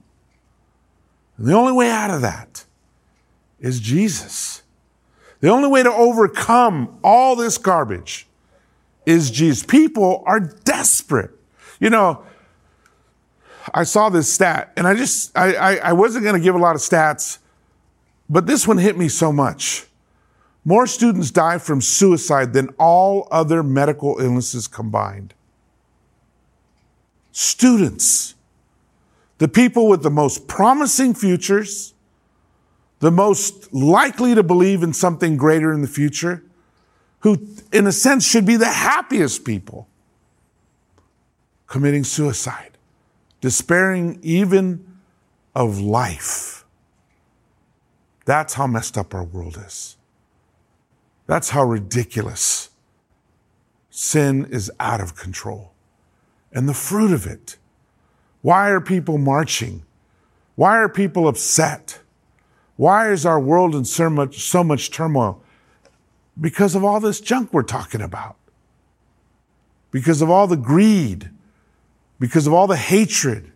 And 1.38 1.48
the 1.48 1.54
only 1.54 1.74
way 1.74 1.90
out 1.90 2.12
of 2.12 2.22
that 2.22 2.66
is 3.60 3.80
Jesus. 3.80 4.62
The 5.42 5.50
only 5.50 5.68
way 5.68 5.84
to 5.84 5.92
overcome 5.92 7.00
all 7.04 7.36
this 7.36 7.58
garbage 7.58 8.28
is 9.06 9.32
Jesus. 9.32 9.64
People 9.64 10.24
are 10.26 10.40
desperate. 10.40 11.32
You 11.80 11.90
know, 11.90 12.24
I 13.74 13.84
saw 13.84 14.10
this 14.10 14.32
stat 14.32 14.72
and 14.78 14.88
I 14.88 14.96
just, 14.96 15.36
I, 15.38 15.56
I, 15.56 15.76
I 15.78 15.94
wasn't 15.94 16.24
going 16.24 16.36
to 16.36 16.42
give 16.42 16.56
a 16.56 16.60
lot 16.60 16.76
of 16.76 16.82
stats, 16.82 17.40
but 18.30 18.46
this 18.46 18.68
one 18.68 18.78
hit 18.78 18.98
me 18.98 19.10
so 19.10 19.32
much. 19.32 19.86
More 20.68 20.88
students 20.88 21.30
die 21.30 21.60
from 21.60 21.80
suicide 21.80 22.54
than 22.54 22.70
all 22.80 23.28
other 23.30 23.62
medical 23.62 24.20
illnesses 24.20 24.68
combined. 24.68 25.36
Students, 27.32 28.34
the 29.38 29.48
people 29.48 29.88
with 29.88 30.02
the 30.02 30.10
most 30.10 30.48
promising 30.48 31.14
futures, 31.14 31.94
the 33.00 33.12
most 33.12 33.72
likely 33.72 34.34
to 34.34 34.42
believe 34.42 34.82
in 34.82 34.92
something 34.92 35.38
greater 35.38 35.72
in 35.72 35.84
the 35.84 35.88
future, 35.88 36.44
who, 37.20 37.48
in 37.72 37.86
a 37.86 37.92
sense, 37.92 38.28
should 38.28 38.46
be 38.46 38.56
the 38.56 38.66
happiest 38.66 39.46
people, 39.46 39.88
committing 41.68 42.04
suicide, 42.04 42.78
despairing 43.40 44.18
even 44.24 44.84
of 45.54 45.80
life. 45.80 46.66
That's 48.26 48.56
how 48.56 48.66
messed 48.66 48.98
up 48.98 49.14
our 49.14 49.24
world 49.24 49.58
is. 49.64 49.98
That's 51.28 51.50
how 51.50 51.64
ridiculous 51.64 52.70
sin 53.90 54.46
is 54.50 54.72
out 54.80 55.02
of 55.02 55.16
control. 55.16 55.72
And 56.52 56.70
the 56.70 56.74
fruit 56.74 57.12
of 57.12 57.26
it. 57.26 57.58
Why 58.42 58.70
are 58.70 58.82
people 58.82 59.18
marching? 59.18 59.84
Why 60.56 60.78
are 60.78 60.90
people 60.90 61.28
upset? 61.28 62.00
Why 62.78 63.12
is 63.12 63.26
our 63.26 63.40
world 63.40 63.74
in 63.74 63.86
so 63.86 64.10
much, 64.10 64.40
so 64.40 64.64
much 64.64 64.92
turmoil? 64.92 65.42
Because 66.40 66.76
of 66.76 66.84
all 66.84 67.00
this 67.00 67.22
junk 67.22 67.54
we're 67.54 67.64
talking 67.64 68.02
about. 68.02 68.36
Because 69.92 70.22
of 70.22 70.30
all 70.30 70.48
the 70.48 70.58
greed. 70.58 71.30
Because 72.20 72.48
of 72.48 72.54
all 72.54 72.68
the 72.68 72.78
hatred. 72.78 73.52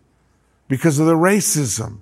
Because 0.68 0.98
of 0.98 1.06
the 1.06 1.14
racism. 1.14 1.98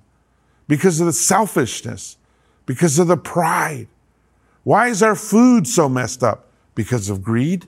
Because 0.67 0.99
of 0.99 1.05
the 1.05 1.13
selfishness. 1.13 2.17
Because 2.65 2.99
of 2.99 3.07
the 3.07 3.17
pride. 3.17 3.87
Why 4.69 4.89
is 4.89 5.01
our 5.01 5.15
food 5.15 5.67
so 5.67 5.89
messed 5.89 6.23
up? 6.23 6.47
Because 6.75 7.09
of 7.09 7.23
greed? 7.23 7.65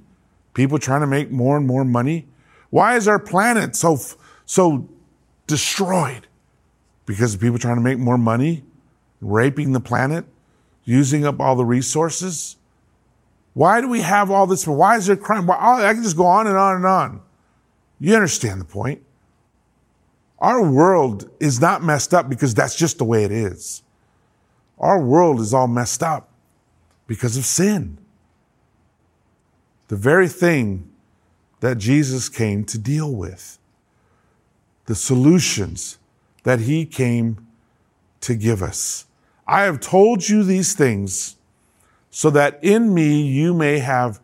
People 0.54 0.78
trying 0.78 1.02
to 1.02 1.08
make 1.08 1.32
more 1.32 1.58
and 1.58 1.66
more 1.66 1.84
money? 1.84 2.28
Why 2.70 2.96
is 2.96 3.08
our 3.08 3.18
planet 3.18 3.76
so, 3.76 3.98
so 4.46 4.88
destroyed? 5.48 6.28
Because 7.08 7.34
of 7.34 7.42
people 7.42 7.58
trying 7.58 7.78
to 7.78 7.82
make 7.82 7.98
more 7.98 8.20
money? 8.20 8.62
raping 9.20 9.72
the 9.72 9.80
planet, 9.80 10.26
using 10.84 11.26
up 11.26 11.40
all 11.40 11.56
the 11.56 11.66
resources? 11.66 12.58
Why 13.56 13.82
do 13.82 13.88
we 13.88 14.02
have 14.02 14.30
all 14.30 14.46
this? 14.46 14.68
Why 14.68 14.98
is 14.98 15.08
there 15.08 15.16
crime? 15.16 15.48
Why, 15.48 15.58
I 15.84 15.96
can 15.96 16.04
just 16.04 16.18
go 16.18 16.28
on 16.28 16.46
and 16.46 16.56
on 16.56 16.76
and 16.76 16.86
on. 16.86 17.22
You 18.00 18.14
understand 18.14 18.62
the 18.62 18.66
point. 18.66 19.02
Our 20.38 20.70
world 20.70 21.32
is 21.40 21.60
not 21.60 21.84
messed 21.84 22.14
up 22.14 22.30
because 22.30 22.54
that's 22.54 22.76
just 22.76 23.00
the 23.00 23.06
way 23.06 23.24
it 23.24 23.32
is. 23.32 23.82
Our 24.78 25.02
world 25.02 25.40
is 25.40 25.52
all 25.52 25.68
messed 25.68 26.04
up 26.04 26.31
because 27.12 27.36
of 27.36 27.46
sin. 27.46 27.98
The 29.90 29.98
very 29.98 30.30
thing 30.30 30.90
that 31.60 31.78
Jesus 31.78 32.30
came 32.30 32.64
to 32.64 32.78
deal 32.78 33.14
with. 33.14 33.60
The 34.86 34.96
solutions 34.96 35.98
that 36.44 36.62
he 36.62 36.86
came 36.86 37.46
to 38.22 38.34
give 38.34 38.64
us. 38.64 39.08
I 39.46 39.64
have 39.64 39.82
told 39.82 40.30
you 40.30 40.42
these 40.42 40.74
things 40.74 41.36
so 42.12 42.30
that 42.30 42.64
in 42.64 42.94
me 42.94 43.24
you 43.24 43.54
may 43.54 43.80
have 43.80 44.22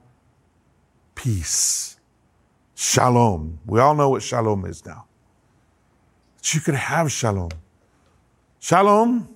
peace. 1.13 1.99
Shalom. 2.73 3.59
We 3.65 3.81
all 3.81 3.95
know 3.95 4.11
what 4.11 4.23
shalom 4.23 4.63
is 4.63 4.85
now. 4.85 5.07
That 6.37 6.53
you 6.53 6.61
could 6.61 6.75
have 6.75 7.11
shalom. 7.11 7.51
Shalom. 8.61 9.27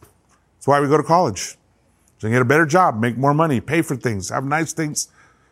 That's 0.00 0.66
why 0.66 0.80
we 0.80 0.88
go 0.88 0.96
to 0.96 1.04
college. 1.04 1.56
So 2.22 2.30
get 2.30 2.40
a 2.40 2.44
better 2.44 2.66
job, 2.66 3.00
make 3.00 3.18
more 3.18 3.34
money, 3.34 3.60
pay 3.60 3.82
for 3.82 3.96
things, 3.96 4.28
have 4.28 4.44
nice 4.44 4.72
things, 4.72 5.08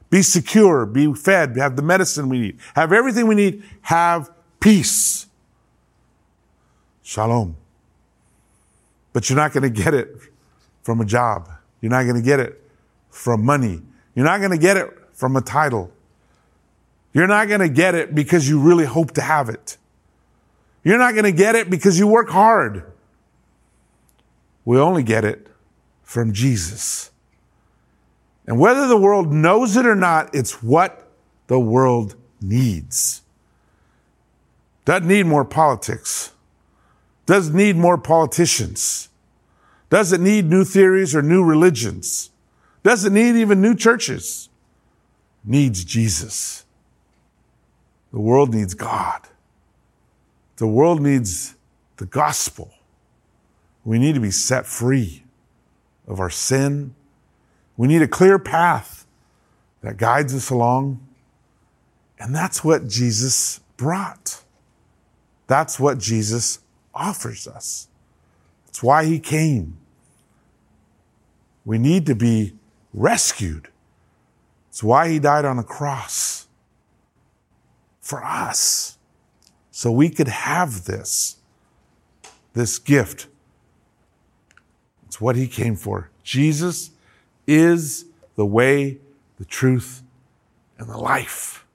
be 0.08 0.22
secure, 0.22 0.86
be 0.86 1.12
fed, 1.14 1.56
have 1.56 1.74
the 1.74 1.82
medicine 1.82 2.28
we 2.28 2.38
need, 2.38 2.58
have 2.76 2.92
everything 2.92 3.26
we 3.26 3.34
need, 3.34 3.64
have 3.82 4.30
peace. 4.60 5.26
Shalom. 7.02 7.56
But 9.12 9.28
you're 9.28 9.36
not 9.36 9.52
going 9.52 9.64
to 9.64 9.82
get 9.82 9.94
it 9.94 10.14
from 10.84 11.00
a 11.00 11.04
job. 11.04 11.48
You're 11.80 11.90
not 11.90 12.04
going 12.04 12.14
to 12.14 12.22
get 12.22 12.38
it 12.38 12.62
from 13.08 13.44
money. 13.44 13.82
You're 14.14 14.26
not 14.26 14.38
going 14.38 14.52
to 14.52 14.56
get 14.56 14.76
it 14.76 14.96
from 15.12 15.34
a 15.34 15.40
title. 15.40 15.90
You're 17.12 17.26
not 17.26 17.48
going 17.48 17.62
to 17.62 17.68
get 17.68 17.96
it 17.96 18.14
because 18.14 18.48
you 18.48 18.60
really 18.60 18.84
hope 18.84 19.10
to 19.14 19.22
have 19.22 19.48
it. 19.48 19.76
You're 20.84 20.98
not 20.98 21.14
going 21.14 21.24
to 21.24 21.32
get 21.32 21.56
it 21.56 21.68
because 21.68 21.98
you 21.98 22.06
work 22.06 22.28
hard. 22.28 22.84
We 24.64 24.78
only 24.78 25.02
get 25.02 25.24
it 25.24 25.49
from 26.10 26.32
Jesus. 26.32 27.10
And 28.46 28.58
whether 28.58 28.86
the 28.88 28.96
world 28.96 29.32
knows 29.32 29.76
it 29.76 29.86
or 29.86 29.94
not, 29.94 30.34
it's 30.34 30.62
what 30.62 31.08
the 31.46 31.60
world 31.60 32.16
needs. 32.40 33.22
Doesn't 34.84 35.06
need 35.06 35.26
more 35.26 35.44
politics 35.44 36.32
doesn't 37.30 37.54
need 37.54 37.76
more 37.76 37.96
politicians, 37.96 39.08
doesn't 39.88 40.20
need 40.20 40.46
new 40.46 40.64
theories 40.64 41.14
or 41.14 41.22
new 41.22 41.44
religions, 41.44 42.30
doesn't 42.82 43.14
need 43.14 43.36
even 43.36 43.62
new 43.62 43.72
churches, 43.72 44.48
needs 45.44 45.84
Jesus. 45.84 46.64
The 48.12 48.18
world 48.18 48.52
needs 48.52 48.74
God. 48.74 49.28
The 50.56 50.66
world 50.66 51.00
needs 51.00 51.54
the 51.98 52.06
gospel. 52.06 52.74
We 53.84 54.00
need 54.00 54.16
to 54.16 54.20
be 54.20 54.32
set 54.32 54.66
free 54.66 55.22
of 56.10 56.18
our 56.18 56.28
sin. 56.28 56.94
We 57.76 57.86
need 57.86 58.02
a 58.02 58.08
clear 58.08 58.38
path 58.38 59.06
that 59.80 59.96
guides 59.96 60.34
us 60.34 60.50
along. 60.50 61.06
And 62.18 62.34
that's 62.34 62.62
what 62.62 62.88
Jesus 62.88 63.60
brought. 63.76 64.42
That's 65.46 65.80
what 65.80 65.98
Jesus 65.98 66.58
offers 66.92 67.46
us. 67.46 67.88
That's 68.66 68.82
why 68.82 69.04
he 69.04 69.18
came. 69.18 69.78
We 71.64 71.78
need 71.78 72.06
to 72.06 72.14
be 72.14 72.54
rescued. 72.92 73.68
It's 74.68 74.82
why 74.82 75.08
he 75.08 75.18
died 75.18 75.44
on 75.44 75.58
a 75.58 75.64
cross 75.64 76.48
for 78.00 78.24
us 78.24 78.98
so 79.70 79.92
we 79.92 80.10
could 80.10 80.28
have 80.28 80.84
this, 80.84 81.36
this 82.52 82.78
gift. 82.78 83.28
It's 85.10 85.20
what 85.20 85.34
he 85.34 85.48
came 85.48 85.74
for. 85.74 86.08
Jesus 86.22 86.92
is 87.44 88.04
the 88.36 88.46
way, 88.46 88.98
the 89.40 89.44
truth, 89.44 90.04
and 90.78 90.88
the 90.88 90.96
life. 90.96 91.66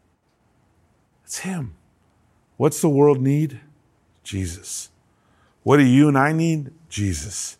It's 1.26 1.40
him. 1.40 1.74
What's 2.56 2.80
the 2.80 2.88
world 2.88 3.20
need? 3.20 3.60
Jesus. 4.24 4.90
What 5.64 5.76
do 5.76 5.84
you 5.84 6.08
and 6.08 6.18
I 6.18 6.32
need? 6.32 6.72
Jesus. 6.88 7.58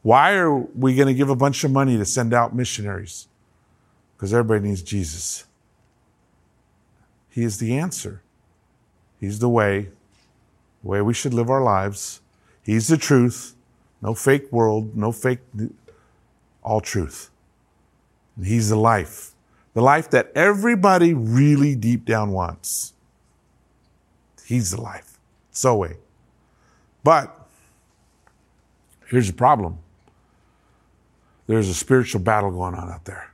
Why 0.00 0.32
are 0.32 0.50
we 0.50 0.94
going 0.94 1.08
to 1.08 1.14
give 1.14 1.28
a 1.28 1.36
bunch 1.36 1.62
of 1.62 1.70
money 1.70 1.98
to 1.98 2.06
send 2.06 2.32
out 2.32 2.56
missionaries? 2.56 3.28
Because 4.16 4.32
everybody 4.32 4.66
needs 4.66 4.80
Jesus. 4.80 5.44
He 7.28 7.44
is 7.44 7.58
the 7.58 7.76
answer. 7.76 8.22
He's 9.20 9.40
the 9.40 9.50
way, 9.50 9.90
the 10.82 10.88
way 10.88 11.02
we 11.02 11.12
should 11.12 11.34
live 11.34 11.50
our 11.50 11.62
lives. 11.62 12.22
He's 12.62 12.88
the 12.88 12.96
truth. 12.96 13.54
No 14.00 14.14
fake 14.14 14.50
world, 14.52 14.96
no 14.96 15.12
fake, 15.12 15.40
all 16.62 16.80
truth. 16.80 17.30
And 18.36 18.46
He's 18.46 18.68
the 18.68 18.76
life. 18.76 19.34
The 19.74 19.82
life 19.82 20.10
that 20.10 20.32
everybody 20.34 21.14
really 21.14 21.74
deep 21.74 22.04
down 22.04 22.32
wants. 22.32 22.94
He's 24.44 24.70
the 24.70 24.80
life. 24.80 25.18
So 25.50 25.76
way. 25.76 25.96
But 27.04 27.48
here's 29.06 29.26
the 29.26 29.34
problem. 29.34 29.78
There's 31.46 31.68
a 31.68 31.74
spiritual 31.74 32.20
battle 32.20 32.50
going 32.50 32.74
on 32.74 32.90
out 32.90 33.04
there. 33.04 33.32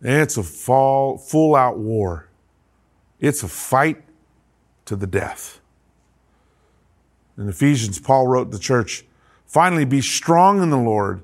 And 0.00 0.22
it's 0.22 0.36
a 0.36 0.42
fall, 0.42 1.18
full 1.18 1.56
out 1.56 1.78
war. 1.78 2.28
It's 3.20 3.42
a 3.42 3.48
fight 3.48 4.02
to 4.84 4.94
the 4.94 5.06
death. 5.06 5.60
In 7.36 7.48
Ephesians, 7.48 7.98
Paul 7.98 8.26
wrote 8.26 8.50
the 8.50 8.58
church, 8.58 9.04
finally 9.48 9.84
be 9.84 10.00
strong 10.00 10.62
in 10.62 10.70
the 10.70 10.76
Lord 10.76 11.22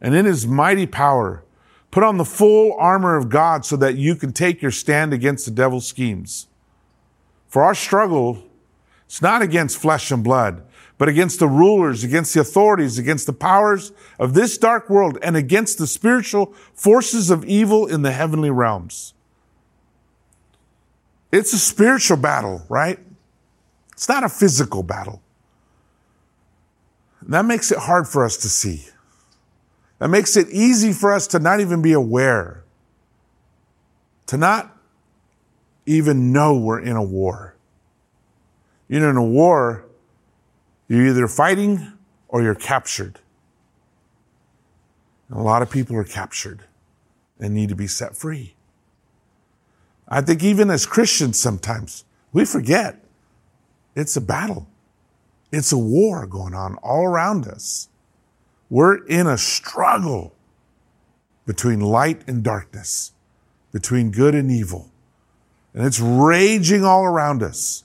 and 0.00 0.14
in 0.16 0.24
his 0.24 0.46
mighty 0.46 0.86
power. 0.86 1.44
Put 1.92 2.02
on 2.02 2.16
the 2.16 2.24
full 2.24 2.74
armor 2.78 3.16
of 3.16 3.28
God 3.28 3.64
so 3.64 3.76
that 3.76 3.94
you 3.94 4.16
can 4.16 4.32
take 4.32 4.60
your 4.60 4.72
stand 4.72 5.12
against 5.12 5.44
the 5.44 5.52
devil's 5.52 5.86
schemes. 5.86 6.48
For 7.46 7.62
our 7.62 7.74
struggle, 7.74 8.42
it's 9.04 9.22
not 9.22 9.40
against 9.40 9.78
flesh 9.78 10.10
and 10.10 10.24
blood, 10.24 10.64
but 10.98 11.08
against 11.08 11.38
the 11.38 11.46
rulers, 11.46 12.02
against 12.02 12.34
the 12.34 12.40
authorities, 12.40 12.98
against 12.98 13.26
the 13.26 13.32
powers 13.32 13.92
of 14.18 14.34
this 14.34 14.58
dark 14.58 14.90
world, 14.90 15.18
and 15.22 15.36
against 15.36 15.78
the 15.78 15.86
spiritual 15.86 16.52
forces 16.74 17.30
of 17.30 17.44
evil 17.44 17.86
in 17.86 18.02
the 18.02 18.12
heavenly 18.12 18.50
realms. 18.50 19.14
It's 21.30 21.52
a 21.52 21.58
spiritual 21.58 22.16
battle, 22.16 22.64
right? 22.68 22.98
It's 23.92 24.08
not 24.08 24.24
a 24.24 24.28
physical 24.28 24.82
battle. 24.82 25.22
That 27.32 27.44
makes 27.44 27.72
it 27.72 27.78
hard 27.78 28.06
for 28.06 28.24
us 28.24 28.36
to 28.38 28.48
see. 28.48 28.86
That 29.98 30.08
makes 30.08 30.36
it 30.36 30.48
easy 30.50 30.92
for 30.92 31.12
us 31.12 31.26
to 31.28 31.38
not 31.38 31.60
even 31.60 31.82
be 31.82 31.92
aware, 31.92 32.64
to 34.26 34.36
not 34.36 34.76
even 35.86 36.32
know 36.32 36.56
we're 36.58 36.80
in 36.80 36.96
a 36.96 37.02
war. 37.02 37.54
You 38.88 39.00
know, 39.00 39.10
in 39.10 39.16
a 39.16 39.24
war, 39.24 39.84
you're 40.88 41.06
either 41.06 41.26
fighting 41.26 41.92
or 42.28 42.42
you're 42.42 42.54
captured. 42.54 43.18
And 45.28 45.38
a 45.38 45.42
lot 45.42 45.62
of 45.62 45.70
people 45.70 45.96
are 45.96 46.04
captured 46.04 46.64
and 47.40 47.54
need 47.54 47.68
to 47.70 47.74
be 47.74 47.86
set 47.86 48.16
free. 48.16 48.54
I 50.08 50.20
think 50.20 50.44
even 50.44 50.70
as 50.70 50.86
Christians, 50.86 51.38
sometimes 51.38 52.04
we 52.32 52.44
forget 52.44 53.02
it's 53.96 54.16
a 54.16 54.20
battle. 54.20 54.68
It's 55.56 55.72
a 55.72 55.78
war 55.78 56.26
going 56.26 56.52
on 56.52 56.74
all 56.82 57.06
around 57.06 57.46
us. 57.46 57.88
We're 58.68 59.06
in 59.06 59.26
a 59.26 59.38
struggle 59.38 60.34
between 61.46 61.80
light 61.80 62.28
and 62.28 62.44
darkness, 62.44 63.12
between 63.72 64.10
good 64.10 64.34
and 64.34 64.50
evil. 64.50 64.90
And 65.72 65.86
it's 65.86 65.98
raging 65.98 66.84
all 66.84 67.04
around 67.04 67.42
us. 67.42 67.84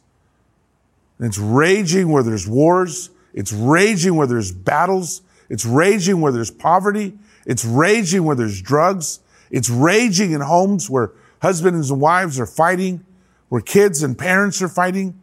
And 1.18 1.28
it's 1.28 1.38
raging 1.38 2.10
where 2.10 2.24
there's 2.24 2.46
wars. 2.46 3.10
It's 3.34 3.54
raging 3.54 4.18
where 4.18 4.28
there's 4.28 4.52
battles. 4.52 5.22
It's 5.48 5.66
raging 5.66 6.20
where 6.20 6.34
there's 6.34 6.52
poverty. 6.52 7.18
It's 7.46 7.64
raging 7.64 8.26
where 8.26 8.36
there's 8.36 8.62
drugs. 8.62 9.22
It's 9.50 9.70
raging 9.70 10.34
in 10.34 10.42
homes 10.42 10.90
where 10.90 11.14
husbands 11.42 11.90
and 11.90 12.02
wives 12.02 12.38
are 12.38 12.46
fighting, 12.46 13.06
where 13.48 13.62
kids 13.62 14.04
and 14.04 14.18
parents 14.18 14.62
are 14.62 14.68
fighting. 14.68 15.21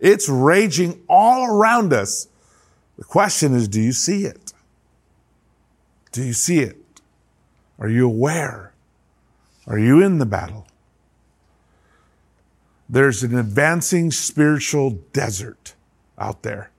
It's 0.00 0.28
raging 0.28 1.02
all 1.08 1.46
around 1.46 1.92
us. 1.92 2.28
The 2.96 3.04
question 3.04 3.54
is, 3.54 3.68
do 3.68 3.80
you 3.80 3.92
see 3.92 4.24
it? 4.24 4.52
Do 6.12 6.22
you 6.22 6.32
see 6.32 6.60
it? 6.60 6.76
Are 7.78 7.88
you 7.88 8.06
aware? 8.06 8.72
Are 9.66 9.78
you 9.78 10.02
in 10.02 10.18
the 10.18 10.26
battle? 10.26 10.66
There's 12.88 13.22
an 13.22 13.36
advancing 13.36 14.10
spiritual 14.10 14.98
desert 15.12 15.74
out 16.18 16.42
there. 16.42 16.70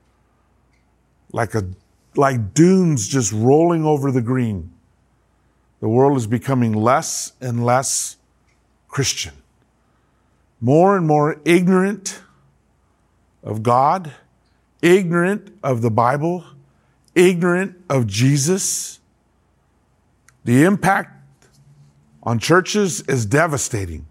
Like 1.32 1.53
a, 1.53 1.65
like 2.15 2.53
dunes 2.53 3.08
just 3.08 3.32
rolling 3.32 3.86
over 3.86 4.12
the 4.12 4.21
green. 4.21 4.71
The 5.79 5.88
world 5.88 6.17
is 6.17 6.27
becoming 6.27 6.73
less 6.73 7.34
and 7.39 7.63
less 7.63 8.17
Christian. 8.88 9.36
More 10.60 10.97
and 10.97 11.08
more 11.08 11.39
ignorant 11.45 12.21
of 13.43 13.63
God, 13.63 14.12
ignorant 14.82 15.52
of 15.63 15.82
the 15.82 15.91
Bible, 15.91 16.43
ignorant 17.15 17.75
of 17.89 18.08
Jesus. 18.08 18.99
The 20.45 20.63
impact 20.63 21.15
on 22.23 22.39
churches 22.39 23.02
is 23.02 23.25
devastating. 23.25 24.06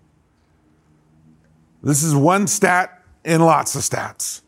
This 1.83 2.03
is 2.03 2.15
one 2.15 2.47
stat 2.47 3.03
in 3.25 3.41
lots 3.41 3.75
of 3.75 3.83
stats 3.83 4.43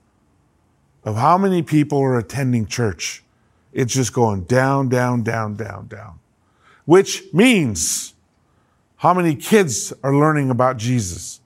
of 1.04 1.16
how 1.16 1.38
many 1.38 1.62
people 1.62 1.98
are 2.00 2.18
attending 2.18 2.66
church. 2.66 3.22
It's 3.72 3.92
just 3.92 4.12
going 4.12 4.44
down, 4.44 4.88
down, 4.88 5.22
down, 5.22 5.54
down, 5.54 5.86
down. 5.86 6.18
Which 6.84 7.22
means 7.32 8.14
how 8.96 9.14
many 9.14 9.34
kids 9.34 9.92
are 10.02 10.14
learning 10.14 10.50
about 10.50 10.76
Jesus? 10.76 11.40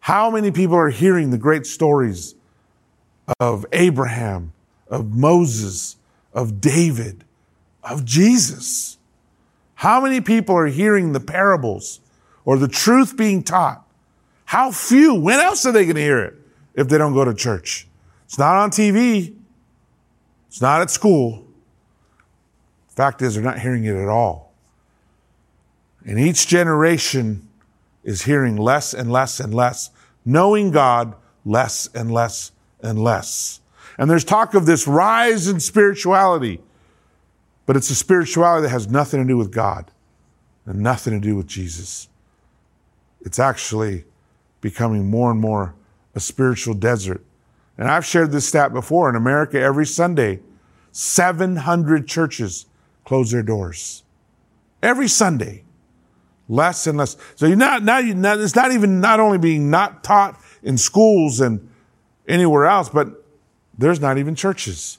How 0.00 0.30
many 0.30 0.50
people 0.50 0.74
are 0.74 0.88
hearing 0.88 1.30
the 1.30 1.38
great 1.38 1.66
stories 1.66 2.34
of 3.38 3.66
Abraham, 3.72 4.52
of 4.88 5.14
Moses, 5.14 5.96
of 6.32 6.60
David, 6.60 7.24
of 7.82 8.04
Jesus? 8.04 8.98
How 9.74 10.00
many 10.00 10.20
people 10.20 10.56
are 10.56 10.66
hearing 10.66 11.12
the 11.12 11.20
parables 11.20 12.00
or 12.44 12.58
the 12.58 12.68
truth 12.68 13.16
being 13.16 13.42
taught? 13.42 13.86
How 14.44 14.70
few? 14.70 15.14
When 15.14 15.40
else 15.40 15.66
are 15.66 15.72
they 15.72 15.84
going 15.84 15.96
to 15.96 16.02
hear 16.02 16.20
it 16.20 16.34
if 16.74 16.88
they 16.88 16.98
don't 16.98 17.14
go 17.14 17.24
to 17.24 17.34
church? 17.34 17.88
It's 18.26 18.38
not 18.38 18.56
on 18.56 18.70
TV. 18.70 19.34
It's 20.48 20.60
not 20.60 20.82
at 20.82 20.90
school. 20.90 21.46
Fact 22.88 23.22
is, 23.22 23.34
they're 23.34 23.42
not 23.42 23.58
hearing 23.58 23.84
it 23.84 23.96
at 23.96 24.08
all. 24.08 24.52
And 26.04 26.18
each 26.18 26.46
generation 26.46 27.48
is 28.04 28.22
hearing 28.22 28.56
less 28.56 28.92
and 28.92 29.10
less 29.10 29.40
and 29.40 29.54
less, 29.54 29.90
knowing 30.24 30.70
God 30.70 31.14
less 31.44 31.88
and 31.94 32.12
less 32.12 32.52
and 32.82 32.98
less. 32.98 33.60
And 33.98 34.10
there's 34.10 34.24
talk 34.24 34.54
of 34.54 34.66
this 34.66 34.86
rise 34.86 35.48
in 35.48 35.60
spirituality, 35.60 36.60
but 37.66 37.76
it's 37.76 37.90
a 37.90 37.94
spirituality 37.94 38.62
that 38.62 38.70
has 38.70 38.88
nothing 38.88 39.20
to 39.22 39.26
do 39.26 39.36
with 39.36 39.52
God 39.52 39.90
and 40.66 40.80
nothing 40.80 41.12
to 41.12 41.20
do 41.20 41.36
with 41.36 41.46
Jesus. 41.46 42.08
It's 43.20 43.38
actually 43.38 44.04
becoming 44.60 45.10
more 45.10 45.30
and 45.30 45.40
more 45.40 45.74
a 46.14 46.20
spiritual 46.20 46.74
desert. 46.74 47.24
And 47.78 47.88
I've 47.88 48.04
shared 48.04 48.32
this 48.32 48.46
stat 48.46 48.72
before. 48.72 49.08
In 49.08 49.16
America, 49.16 49.58
every 49.58 49.86
Sunday, 49.86 50.40
700 50.92 52.06
churches 52.06 52.66
close 53.04 53.30
their 53.30 53.42
doors. 53.42 54.04
Every 54.82 55.08
Sunday. 55.08 55.64
Less 56.48 56.86
and 56.86 56.98
less. 56.98 57.16
So 57.36 57.46
you're 57.46 57.56
not, 57.56 57.82
now 57.82 57.98
you 57.98 58.14
not, 58.14 58.40
it's 58.40 58.56
not 58.56 58.72
even 58.72 59.00
not 59.00 59.20
only 59.20 59.38
being 59.38 59.70
not 59.70 60.04
taught 60.04 60.40
in 60.62 60.76
schools 60.76 61.40
and 61.40 61.68
anywhere 62.28 62.66
else, 62.66 62.88
but 62.88 63.24
there's 63.76 64.00
not 64.00 64.18
even 64.18 64.34
churches. 64.34 64.98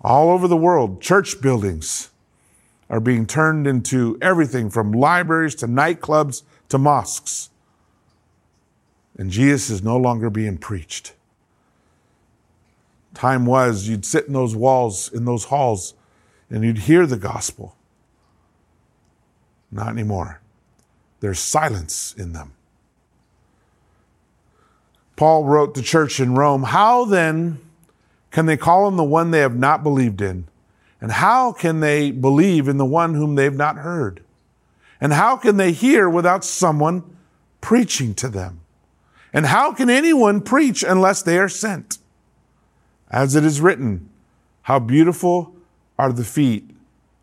All 0.00 0.30
over 0.30 0.48
the 0.48 0.56
world, 0.56 1.00
church 1.00 1.40
buildings 1.40 2.10
are 2.88 3.00
being 3.00 3.26
turned 3.26 3.66
into 3.66 4.18
everything 4.20 4.70
from 4.70 4.92
libraries 4.92 5.54
to 5.56 5.66
nightclubs 5.66 6.42
to 6.68 6.78
mosques 6.78 7.50
and 9.20 9.30
Jesus 9.30 9.68
is 9.68 9.82
no 9.82 9.98
longer 9.98 10.30
being 10.30 10.56
preached. 10.56 11.12
Time 13.12 13.44
was 13.44 13.86
you'd 13.86 14.06
sit 14.06 14.26
in 14.26 14.32
those 14.32 14.56
walls, 14.56 15.12
in 15.12 15.26
those 15.26 15.44
halls, 15.44 15.92
and 16.48 16.64
you'd 16.64 16.78
hear 16.78 17.06
the 17.06 17.18
gospel. 17.18 17.76
Not 19.70 19.88
anymore. 19.88 20.40
There's 21.20 21.38
silence 21.38 22.14
in 22.16 22.32
them. 22.32 22.54
Paul 25.20 25.44
wrote 25.44 25.74
to 25.74 25.82
the 25.82 25.86
church 25.86 26.18
in 26.18 26.34
Rome, 26.34 26.62
How 26.62 27.04
then 27.04 27.60
can 28.30 28.46
they 28.46 28.56
call 28.56 28.86
on 28.86 28.96
the 28.96 29.04
one 29.04 29.30
they 29.30 29.40
have 29.40 29.54
not 29.54 29.82
believed 29.82 30.22
in? 30.22 30.46
And 30.98 31.12
how 31.12 31.52
can 31.52 31.80
they 31.80 32.10
believe 32.10 32.68
in 32.68 32.78
the 32.78 32.86
one 32.86 33.12
whom 33.12 33.34
they've 33.34 33.52
not 33.52 33.76
heard? 33.76 34.22
And 34.98 35.12
how 35.12 35.36
can 35.36 35.58
they 35.58 35.72
hear 35.72 36.08
without 36.08 36.42
someone 36.42 37.02
preaching 37.60 38.14
to 38.14 38.28
them? 38.30 38.60
And 39.30 39.44
how 39.44 39.74
can 39.74 39.90
anyone 39.90 40.40
preach 40.40 40.82
unless 40.82 41.20
they 41.20 41.36
are 41.36 41.50
sent? 41.50 41.98
As 43.10 43.36
it 43.36 43.44
is 43.44 43.60
written, 43.60 44.08
how 44.62 44.78
beautiful 44.78 45.54
are 45.98 46.14
the 46.14 46.24
feet 46.24 46.70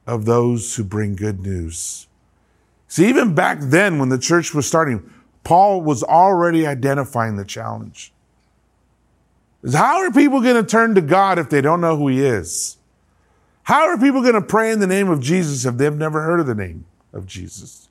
of 0.06 0.26
those 0.26 0.76
who 0.76 0.84
bring 0.84 1.16
good 1.16 1.40
news. 1.40 2.06
See, 2.88 3.10
even 3.10 3.34
back 3.34 3.58
then 3.60 3.98
when 3.98 4.10
the 4.10 4.20
church 4.20 4.54
was 4.54 4.68
starting, 4.68 5.12
Paul 5.48 5.80
was 5.80 6.04
already 6.04 6.68
identifying 6.68 7.38
the 7.38 7.46
challenge. 7.46 8.12
Is 9.64 9.74
How 9.74 10.00
are 10.00 10.12
people 10.12 10.42
going 10.42 10.62
to 10.62 10.70
turn 10.70 10.94
to 10.96 11.00
God 11.00 11.40
if 11.40 11.50
they 11.50 11.62
don't 11.62 11.80
know 11.80 11.96
who 11.96 12.10
He 12.10 12.20
is? 12.20 12.76
How 13.64 13.88
are 13.88 13.98
people 13.98 14.22
going 14.22 14.34
to 14.34 14.42
pray 14.42 14.74
in 14.74 14.82
the 14.82 14.88
name 14.88 15.10
of 15.10 15.22
Jesus 15.22 15.64
if 15.64 15.78
they've 15.78 15.96
never 15.96 16.22
heard 16.22 16.42
of 16.42 16.48
the 16.48 16.54
name 16.54 16.84
of 17.14 17.28
Jesus? 17.28 17.88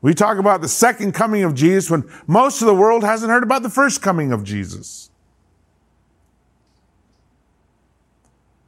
We 0.00 0.14
talk 0.14 0.38
about 0.38 0.60
the 0.60 0.68
second 0.68 1.14
coming 1.14 1.42
of 1.42 1.56
Jesus 1.56 1.90
when 1.90 2.08
most 2.28 2.62
of 2.62 2.68
the 2.68 2.76
world 2.76 3.02
hasn't 3.02 3.32
heard 3.32 3.42
about 3.42 3.64
the 3.64 3.68
first 3.68 4.00
coming 4.00 4.30
of 4.30 4.44
Jesus. 4.44 5.10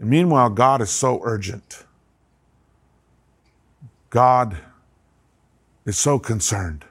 And 0.01 0.11
meanwhile, 0.11 0.51
God 0.51 0.83
is 0.83 0.91
so 0.91 1.21
urgent. 1.23 1.85
God 4.11 4.57
is 5.87 5.97
so 5.97 6.19
concerned. 6.19 6.87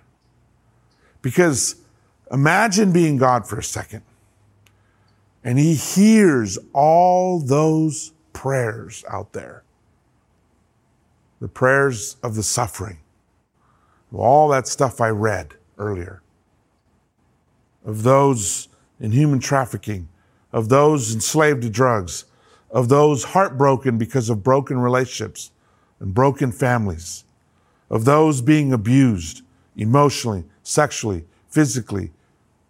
Because 1.22 1.76
imagine 2.32 2.92
being 2.92 3.18
God 3.18 3.48
for 3.48 3.58
a 3.58 3.64
second 3.64 4.04
and 5.44 5.58
he 5.58 5.74
hears 5.74 6.58
all 6.74 7.40
those 7.40 8.12
prayers 8.34 9.04
out 9.10 9.34
there. 9.34 9.64
The 11.40 11.48
prayers 11.48 12.18
of 12.22 12.36
the 12.36 12.44
suffering, 12.44 13.00
of 14.12 14.20
all 14.20 14.50
that 14.50 14.68
stuff 14.68 15.00
I 15.00 15.10
read 15.10 15.56
earlier, 15.78 16.22
of 17.86 18.04
those 18.04 18.68
in 19.00 19.12
human 19.14 19.40
trafficking, 19.40 20.10
of 20.52 20.68
those 20.68 21.14
enslaved 21.14 21.62
to 21.62 21.70
drugs, 21.70 22.26
of 22.70 22.90
those 22.90 23.24
heartbroken 23.24 23.98
because 23.98 24.30
of 24.30 24.44
broken 24.44 24.80
relationships 24.80 25.52
and 26.02 26.14
broken 26.14 26.52
families, 26.52 27.24
of 27.90 28.04
those 28.04 28.42
being 28.42 28.74
abused 28.74 29.42
emotionally, 29.76 30.44
sexually, 30.64 31.26
physically, 31.50 32.12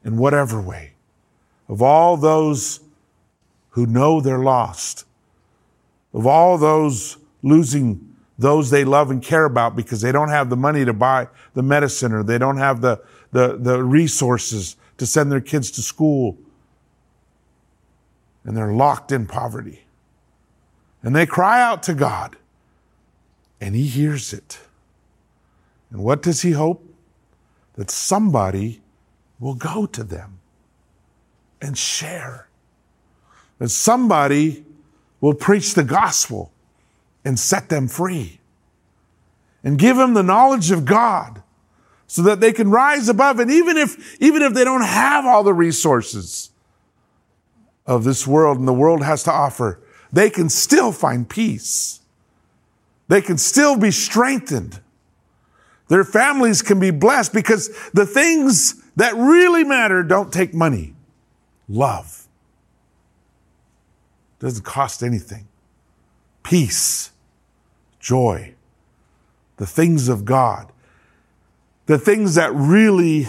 in 0.04 0.18
whatever 0.18 0.62
way 0.62 0.94
of 1.68 1.82
all 1.82 2.18
those 2.18 2.80
who 3.72 3.86
know 3.86 4.20
they're 4.20 4.40
lost, 4.40 5.06
of 6.14 6.26
all 6.26 6.58
those 6.58 7.18
losing 7.44 8.16
those 8.40 8.70
they 8.70 8.86
love 8.86 9.12
and 9.12 9.22
care 9.22 9.44
about 9.44 9.76
because 9.76 10.02
they 10.02 10.14
don't 10.14 10.30
have 10.30 10.50
the 10.50 10.56
money 10.56 10.86
to 10.86 10.94
buy 10.94 11.28
the 11.54 11.62
medicine 11.62 12.14
or 12.14 12.24
they 12.24 12.38
don't 12.38 12.58
have 12.58 12.80
the, 12.80 13.02
the, 13.34 13.58
the 13.58 13.84
resources 13.84 14.78
to 14.98 15.06
send 15.06 15.30
their 15.30 15.42
kids 15.42 15.70
to 15.72 15.82
school. 15.82 16.38
And 18.46 18.56
they're 18.56 18.72
locked 18.72 19.12
in 19.12 19.28
poverty. 19.28 19.84
And 21.04 21.14
they 21.14 21.26
cry 21.26 21.62
out 21.62 21.84
to 21.84 21.94
God, 21.94 22.36
and 23.62 23.76
He 23.76 23.84
hears 23.88 24.34
it. 24.34 24.60
And 25.92 26.04
what 26.04 26.22
does 26.22 26.42
He 26.42 26.52
hope? 26.52 26.89
That 27.80 27.90
somebody 27.90 28.82
will 29.40 29.56
go 29.56 29.86
to 29.86 30.04
them 30.04 30.40
and 31.62 31.78
share. 31.78 32.50
That 33.58 33.70
somebody 33.70 34.66
will 35.22 35.34
preach 35.34 35.76
the 35.76 35.86
gospel 35.86 36.52
and 37.24 37.40
set 37.40 37.70
them 37.70 37.88
free 37.88 38.42
and 39.64 39.80
give 39.80 39.96
them 39.96 40.14
the 40.14 40.24
knowledge 40.24 40.72
of 40.72 40.84
God 40.84 41.42
so 42.06 42.22
that 42.24 42.42
they 42.42 42.52
can 42.52 42.70
rise 42.70 43.08
above. 43.08 43.40
And 43.40 43.50
even 43.50 43.78
if, 43.78 44.22
even 44.22 44.42
if 44.42 44.54
they 44.54 44.66
don't 44.66 44.84
have 44.84 45.26
all 45.26 45.46
the 45.46 45.54
resources 45.54 46.50
of 47.86 48.04
this 48.04 48.28
world 48.28 48.60
and 48.60 48.68
the 48.68 48.74
world 48.74 49.06
has 49.06 49.24
to 49.24 49.32
offer, 49.32 49.80
they 50.12 50.30
can 50.30 50.50
still 50.50 50.92
find 50.92 51.30
peace. 51.30 52.02
They 53.08 53.22
can 53.22 53.38
still 53.38 53.78
be 53.78 53.92
strengthened. 53.92 54.82
Their 55.90 56.04
families 56.04 56.62
can 56.62 56.80
be 56.80 56.92
blessed 56.92 57.34
because 57.34 57.68
the 57.94 58.06
things 58.06 58.82
that 58.96 59.16
really 59.16 59.64
matter 59.64 60.04
don't 60.04 60.32
take 60.32 60.54
money 60.54 60.94
love. 61.68 62.28
Doesn't 64.40 64.64
cost 64.64 65.04
anything. 65.04 65.48
Peace, 66.44 67.12
joy, 68.00 68.54
the 69.58 69.66
things 69.66 70.08
of 70.08 70.26
God, 70.26 70.72
the 71.88 71.98
things 71.98 72.36
that 72.36 72.54
really 72.54 73.28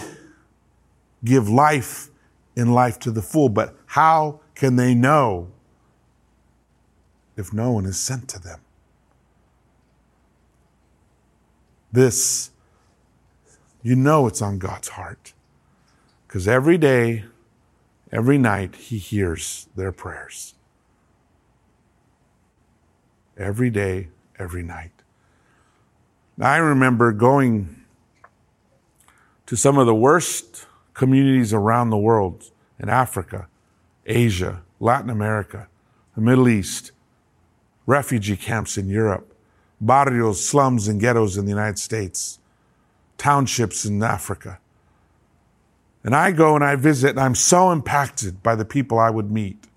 give 1.25 1.49
life 1.49 2.09
in 2.55 2.73
life 2.73 2.99
to 2.99 3.11
the 3.11 3.21
full. 3.21 3.49
But 3.49 3.75
how 3.87 4.39
can 4.55 4.75
they 4.75 4.93
know 4.93 5.47
if 7.35 7.51
no 7.51 7.71
one 7.71 7.85
is 7.85 7.99
sent 7.99 8.29
to 8.29 8.39
them? 8.39 8.59
This, 11.91 12.50
you 13.83 13.95
know, 13.95 14.27
it's 14.27 14.41
on 14.41 14.59
God's 14.59 14.89
heart. 14.89 15.33
Because 16.27 16.47
every 16.47 16.77
day 16.77 17.25
Every 18.11 18.37
night, 18.37 18.75
He 18.75 18.97
hears 18.97 19.69
their 19.75 19.91
prayers. 19.91 20.53
Every 23.37 23.69
day, 23.69 24.09
every 24.37 24.63
night. 24.63 24.91
Now, 26.37 26.51
I 26.51 26.57
remember 26.57 27.13
going 27.13 27.83
to 29.45 29.55
some 29.55 29.77
of 29.77 29.85
the 29.85 29.95
worst 29.95 30.65
communities 30.93 31.53
around 31.53 31.89
the 31.89 31.97
world 31.97 32.51
in 32.79 32.89
Africa, 32.89 33.47
Asia, 34.05 34.61
Latin 34.79 35.09
America, 35.09 35.69
the 36.15 36.21
Middle 36.21 36.49
East, 36.49 36.91
refugee 37.85 38.35
camps 38.35 38.77
in 38.77 38.89
Europe, 38.89 39.33
barrios, 39.79 40.45
slums, 40.45 40.87
and 40.87 40.99
ghettos 40.99 41.37
in 41.37 41.45
the 41.45 41.51
United 41.51 41.79
States, 41.79 42.39
townships 43.21 43.85
in 43.85 44.01
Africa. 44.01 44.57
And 46.03 46.15
I 46.15 46.31
go 46.31 46.55
and 46.55 46.63
I 46.63 46.75
visit, 46.75 47.11
and 47.11 47.19
I'm 47.19 47.35
so 47.35 47.71
impacted 47.71 48.41
by 48.41 48.55
the 48.55 48.65
people 48.65 48.97
I 48.97 49.11
would 49.11 49.31
meet. 49.31 49.67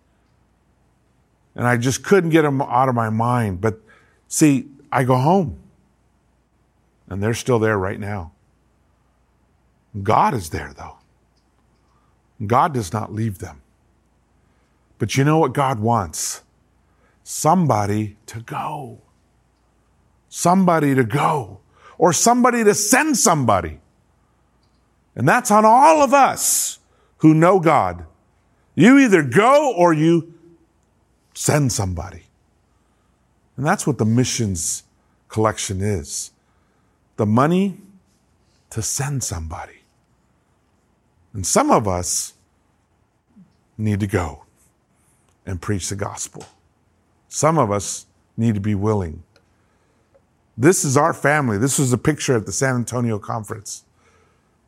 And 1.55 1.67
I 1.67 1.77
just 1.77 2.03
couldn't 2.03 2.31
get 2.31 2.43
them 2.43 2.63
out 2.63 2.89
of 2.89 2.95
my 2.95 3.11
mind. 3.11 3.61
But 3.61 3.81
see, 4.29 4.67
I 4.91 5.05
go 5.05 5.17
home, 5.17 5.59
and 7.07 7.23
they're 7.23 7.35
still 7.35 7.59
there 7.59 7.77
right 7.77 8.01
now. 8.01 8.33
God 10.03 10.33
is 10.33 10.49
there, 10.49 10.73
though. 10.75 10.97
God 12.47 12.73
does 12.73 12.95
not 12.95 13.13
leave 13.13 13.41
them. 13.41 13.61
But 14.99 15.19
you 15.19 15.25
know 15.25 15.37
what 15.37 15.53
God 15.53 15.81
wants? 15.81 16.43
Somebody 17.23 18.17
to 18.25 18.41
go. 18.41 19.03
Somebody 20.31 20.95
to 20.95 21.05
go. 21.05 21.61
Or 21.99 22.13
somebody 22.13 22.65
to 22.65 22.75
send 22.75 23.17
somebody. 23.17 23.81
And 25.15 25.29
that's 25.29 25.51
on 25.51 25.65
all 25.65 26.03
of 26.03 26.13
us 26.13 26.79
who 27.19 27.35
know 27.35 27.61
God. 27.61 28.05
You 28.75 28.99
either 28.99 29.23
go 29.23 29.73
or 29.73 29.93
you 29.93 30.35
send 31.35 31.73
somebody. 31.73 32.25
And 33.57 33.65
that's 33.65 33.87
what 33.87 33.99
the 33.99 34.05
missions 34.05 34.83
collection 35.29 35.81
is 35.81 36.31
the 37.17 37.27
money 37.27 37.79
to 38.71 38.83
send 38.83 39.23
somebody. 39.23 39.83
And 41.33 41.47
some 41.47 41.71
of 41.71 41.87
us 41.87 42.35
need 43.79 44.01
to 44.01 44.07
go 44.07 44.45
and 45.47 45.61
preach 45.61 45.89
the 45.89 45.97
gospel. 45.97 46.45
Some 47.29 47.59
of 47.59 47.71
us 47.71 48.07
need 48.37 48.55
to 48.55 48.61
be 48.61 48.75
willing. 48.75 49.23
This 50.57 50.85
is 50.85 50.97
our 50.97 51.13
family. 51.13 51.59
This 51.59 51.79
was 51.79 51.93
a 51.93 51.99
picture 51.99 52.37
at 52.37 52.47
the 52.47 52.53
San 52.53 52.77
Antonio 52.77 53.19
conference. 53.19 53.85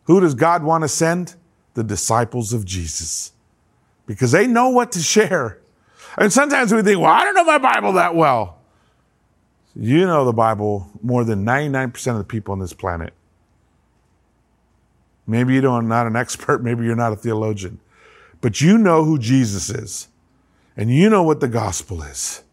Who 0.05 0.21
does 0.21 0.35
God 0.35 0.63
want 0.63 0.83
to 0.83 0.89
send? 0.89 1.35
The 1.75 1.85
disciples 1.85 2.53
of 2.53 2.65
Jesus. 2.65 3.33
Because 4.07 4.33
they 4.33 4.47
know 4.47 4.71
what 4.71 4.93
to 4.93 5.01
share. 5.01 5.61
And 6.17 6.33
sometimes 6.33 6.73
we 6.73 6.83
think, 6.83 7.01
well, 7.01 7.13
I 7.13 7.25
don't 7.25 7.35
know 7.35 7.45
my 7.45 7.59
Bible 7.59 7.93
that 7.95 8.15
well. 8.15 8.59
You 9.75 10.07
know 10.07 10.25
the 10.25 10.33
Bible 10.33 10.91
more 11.03 11.23
than 11.23 11.45
99% 11.45 12.13
of 12.13 12.19
the 12.19 12.25
people 12.25 12.53
on 12.53 12.61
this 12.61 12.73
planet. 12.73 13.13
Maybe 15.27 15.55
you 15.55 15.61
don't, 15.61 15.89
not 15.89 16.07
an 16.07 16.17
expert, 16.17 16.63
maybe 16.63 16.85
you're 16.85 16.97
not 16.97 17.13
a 17.13 17.17
theologian, 17.17 17.81
but 18.41 18.61
you 18.61 18.79
know 18.79 19.05
who 19.05 19.19
Jesus 19.19 19.69
is, 19.69 20.09
and 20.77 20.91
you 20.91 21.11
know 21.11 21.23
what 21.23 21.41
the 21.41 21.49
gospel 21.49 22.03
is, 22.03 22.45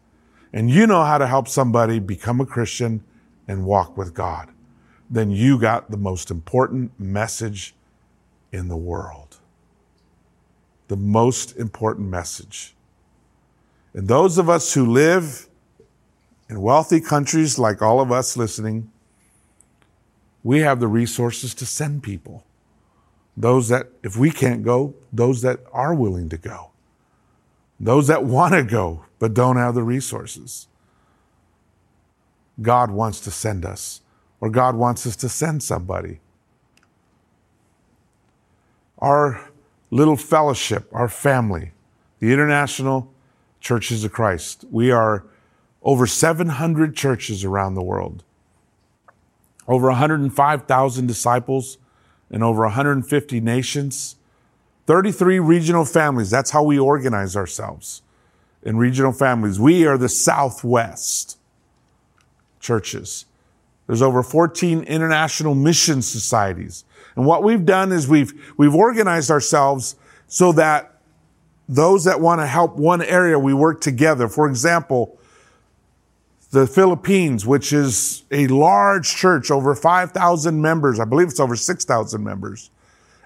and 0.52 0.68
you 0.68 0.86
know 0.86 1.04
how 1.04 1.16
to 1.16 1.26
help 1.26 1.46
somebody 1.46 1.98
become 1.98 2.40
a 2.40 2.46
Christian 2.46 3.02
and 3.48 3.64
walk 3.64 3.96
with 3.96 4.14
God 4.14 4.50
then 5.10 5.30
you 5.30 5.58
got 5.58 5.90
the 5.90 5.96
most 5.96 6.30
important 6.30 6.98
message 6.98 7.74
in 8.52 8.68
the 8.68 8.76
world. 8.76 9.38
the 10.88 10.96
most 10.96 11.56
important 11.56 12.08
message. 12.08 12.74
And 13.94 14.06
those 14.06 14.36
of 14.38 14.50
us 14.50 14.74
who 14.74 14.84
live 14.84 15.48
in 16.48 16.60
wealthy 16.60 17.00
countries 17.00 17.58
like 17.58 17.80
all 17.80 18.00
of 18.00 18.12
us 18.12 18.36
listening, 18.36 18.90
we 20.42 20.60
have 20.60 20.80
the 20.80 20.86
resources 20.86 21.54
to 21.54 21.66
send 21.66 22.02
people. 22.02 22.44
Those 23.36 23.68
that, 23.68 23.88
if 24.02 24.16
we 24.16 24.30
can't 24.30 24.62
go, 24.62 24.94
those 25.12 25.40
that 25.42 25.60
are 25.72 25.94
willing 25.94 26.28
to 26.28 26.36
go. 26.36 26.70
Those 27.80 28.06
that 28.08 28.24
want 28.24 28.54
to 28.54 28.62
go 28.62 29.06
but 29.18 29.32
don't 29.32 29.56
have 29.56 29.74
the 29.74 29.82
resources. 29.82 30.68
God 32.60 32.90
wants 32.90 33.20
to 33.20 33.30
send 33.30 33.64
us, 33.64 34.00
or 34.40 34.50
God 34.50 34.76
wants 34.76 35.06
us 35.06 35.16
to 35.16 35.28
send 35.28 35.62
somebody. 35.62 36.20
Our 38.98 39.50
little 39.90 40.16
fellowship, 40.16 40.88
our 40.92 41.08
family, 41.08 41.72
the 42.20 42.32
International 42.32 43.12
Churches 43.60 44.04
of 44.04 44.12
Christ, 44.12 44.64
we 44.70 44.90
are 44.90 45.24
over 45.82 46.06
700 46.06 46.96
churches 46.96 47.44
around 47.44 47.74
the 47.74 47.82
world, 47.82 48.24
over 49.68 49.88
105,000 49.88 51.06
disciples 51.06 51.78
in 52.30 52.42
over 52.42 52.62
150 52.62 53.40
nations, 53.40 54.16
33 54.86 55.38
regional 55.38 55.84
families. 55.84 56.30
That's 56.30 56.50
how 56.50 56.62
we 56.62 56.78
organize 56.78 57.36
ourselves 57.36 58.02
in 58.62 58.76
regional 58.76 59.12
families. 59.12 59.60
We 59.60 59.86
are 59.86 59.98
the 59.98 60.08
Southwest 60.08 61.38
churches. 62.64 63.26
There's 63.86 64.02
over 64.02 64.22
14 64.22 64.82
international 64.84 65.54
mission 65.54 66.02
societies. 66.02 66.84
And 67.14 67.26
what 67.26 67.42
we've 67.42 67.64
done 67.64 67.92
is 67.92 68.08
we've, 68.08 68.32
we've 68.56 68.74
organized 68.74 69.30
ourselves 69.30 69.96
so 70.26 70.52
that 70.52 70.98
those 71.68 72.04
that 72.04 72.20
want 72.20 72.40
to 72.40 72.46
help 72.46 72.76
one 72.76 73.02
area, 73.02 73.38
we 73.38 73.54
work 73.54 73.80
together. 73.80 74.26
For 74.26 74.48
example, 74.48 75.18
the 76.50 76.66
Philippines, 76.66 77.44
which 77.46 77.72
is 77.72 78.24
a 78.30 78.46
large 78.48 79.14
church, 79.14 79.50
over 79.50 79.74
5,000 79.74 80.60
members. 80.60 80.98
I 80.98 81.04
believe 81.04 81.28
it's 81.28 81.40
over 81.40 81.56
6,000 81.56 82.24
members. 82.24 82.70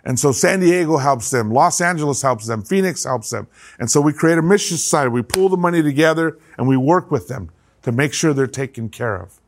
And 0.04 0.18
so 0.18 0.32
San 0.32 0.60
Diego 0.60 0.96
helps 0.96 1.30
them. 1.30 1.52
Los 1.52 1.80
Angeles 1.80 2.22
helps 2.22 2.46
them. 2.46 2.62
Phoenix 2.62 3.04
helps 3.04 3.30
them. 3.30 3.46
And 3.78 3.90
so 3.90 4.00
we 4.00 4.12
create 4.12 4.38
a 4.38 4.42
mission 4.42 4.76
society. 4.76 5.10
We 5.10 5.22
pull 5.22 5.48
the 5.48 5.56
money 5.56 5.82
together 5.82 6.38
and 6.56 6.66
we 6.66 6.76
work 6.76 7.10
with 7.10 7.28
them 7.28 7.50
to 7.88 7.96
make 7.96 8.12
sure 8.12 8.34
they're 8.34 8.46
taken 8.46 8.90
care 8.90 9.16
of. 9.16 9.40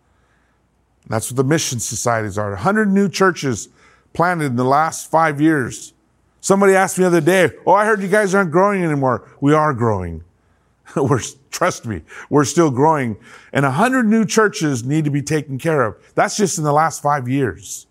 That's 1.07 1.31
what 1.31 1.37
the 1.37 1.45
mission 1.45 1.79
societies 1.79 2.39
are. 2.39 2.51
100 2.51 2.91
new 2.91 3.09
churches 3.09 3.69
planted 4.15 4.47
in 4.47 4.57
the 4.57 4.65
last 4.65 5.11
five 5.11 5.43
years. 5.43 5.93
Somebody 6.41 6.75
asked 6.75 6.97
me 6.97 7.03
the 7.03 7.09
other 7.09 7.21
day, 7.21 7.51
Oh, 7.67 7.73
I 7.73 7.85
heard 7.85 8.01
you 8.01 8.09
guys 8.09 8.35
aren't 8.35 8.51
growing 8.51 8.83
anymore. 8.83 9.29
We 9.43 9.53
are 9.53 9.75
growing. 9.75 10.25
we're, 10.97 11.21
trust 11.51 11.85
me, 11.85 12.01
we're 12.31 12.45
still 12.45 12.71
growing. 12.71 13.19
And 13.53 13.65
100 13.65 14.07
new 14.07 14.25
churches 14.25 14.85
need 14.85 15.05
to 15.05 15.11
be 15.11 15.21
taken 15.21 15.59
care 15.59 15.83
of. 15.83 15.97
That's 16.15 16.39
just 16.39 16.57
in 16.57 16.65
the 16.65 16.73
last 16.73 17.03
five 17.03 17.29
years. 17.29 17.87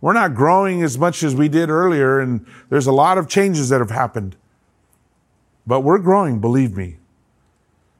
We're 0.00 0.14
not 0.14 0.34
growing 0.34 0.82
as 0.82 0.96
much 0.96 1.22
as 1.22 1.34
we 1.34 1.48
did 1.48 1.68
earlier, 1.68 2.20
and 2.20 2.46
there's 2.70 2.86
a 2.86 2.92
lot 2.92 3.18
of 3.18 3.28
changes 3.28 3.68
that 3.68 3.80
have 3.80 3.90
happened. 3.90 4.36
But 5.66 5.80
we're 5.80 5.98
growing, 5.98 6.38
believe 6.38 6.74
me. 6.74 6.96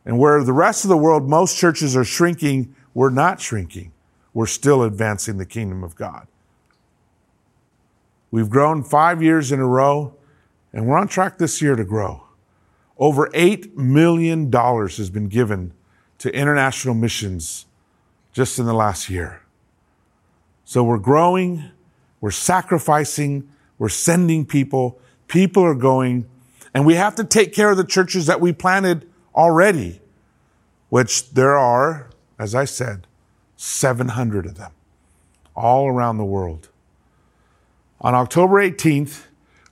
And 0.07 0.21
where 0.21 0.43
the 0.45 0.53
rest 0.53 0.85
of 0.85 0.89
the 0.89 0.97
world, 0.97 1.29
most 1.29 1.59
churches 1.59 1.97
are 1.97 2.05
shrinking, 2.05 2.75
we're 2.95 3.11
not 3.11 3.41
shrinking. 3.41 3.93
We're 4.33 4.47
still 4.47 4.85
advancing 4.85 5.39
the 5.39 5.45
kingdom 5.45 5.83
of 5.83 5.97
God. 5.97 6.29
We've 8.31 8.49
grown 8.49 8.85
five 8.85 9.23
years 9.23 9.51
in 9.51 9.59
a 9.59 9.67
row, 9.67 10.15
and 10.73 10.87
we're 10.87 10.97
on 10.97 11.09
track 11.09 11.39
this 11.39 11.61
year 11.61 11.75
to 11.75 11.85
grow. 11.85 12.23
Over 12.99 13.29
$8 13.31 13.75
million 13.75 14.51
has 14.53 15.11
been 15.11 15.29
given 15.29 15.73
to 16.19 16.35
international 16.35 16.95
missions 16.95 17.67
just 18.33 18.59
in 18.59 18.67
the 18.67 18.75
last 18.75 19.11
year. 19.11 19.43
So 20.65 20.85
we're 20.85 20.99
growing, 20.99 21.65
we're 22.21 22.31
sacrificing, 22.31 23.49
we're 23.79 23.89
sending 23.89 24.47
people, 24.47 24.99
people 25.29 25.65
are 25.65 25.75
going, 25.75 26.29
and 26.75 26.87
we 26.87 26.95
have 26.95 27.15
to 27.17 27.25
take 27.25 27.53
care 27.53 27.71
of 27.71 27.77
the 27.77 27.85
churches 27.85 28.27
that 28.27 28.41
we 28.41 28.53
planted 28.53 29.09
already, 29.37 30.01
which 30.89 31.31
there 31.31 31.57
are, 31.57 32.11
as 32.39 32.55
I 32.55 32.65
said, 32.65 33.07
700 33.57 34.47
of 34.47 34.57
them 34.57 34.73
all 35.55 35.89
around 35.89 36.19
the 36.19 36.25
world. 36.25 36.69
On 38.01 38.15
October 38.15 38.57
18th, 38.57 39.25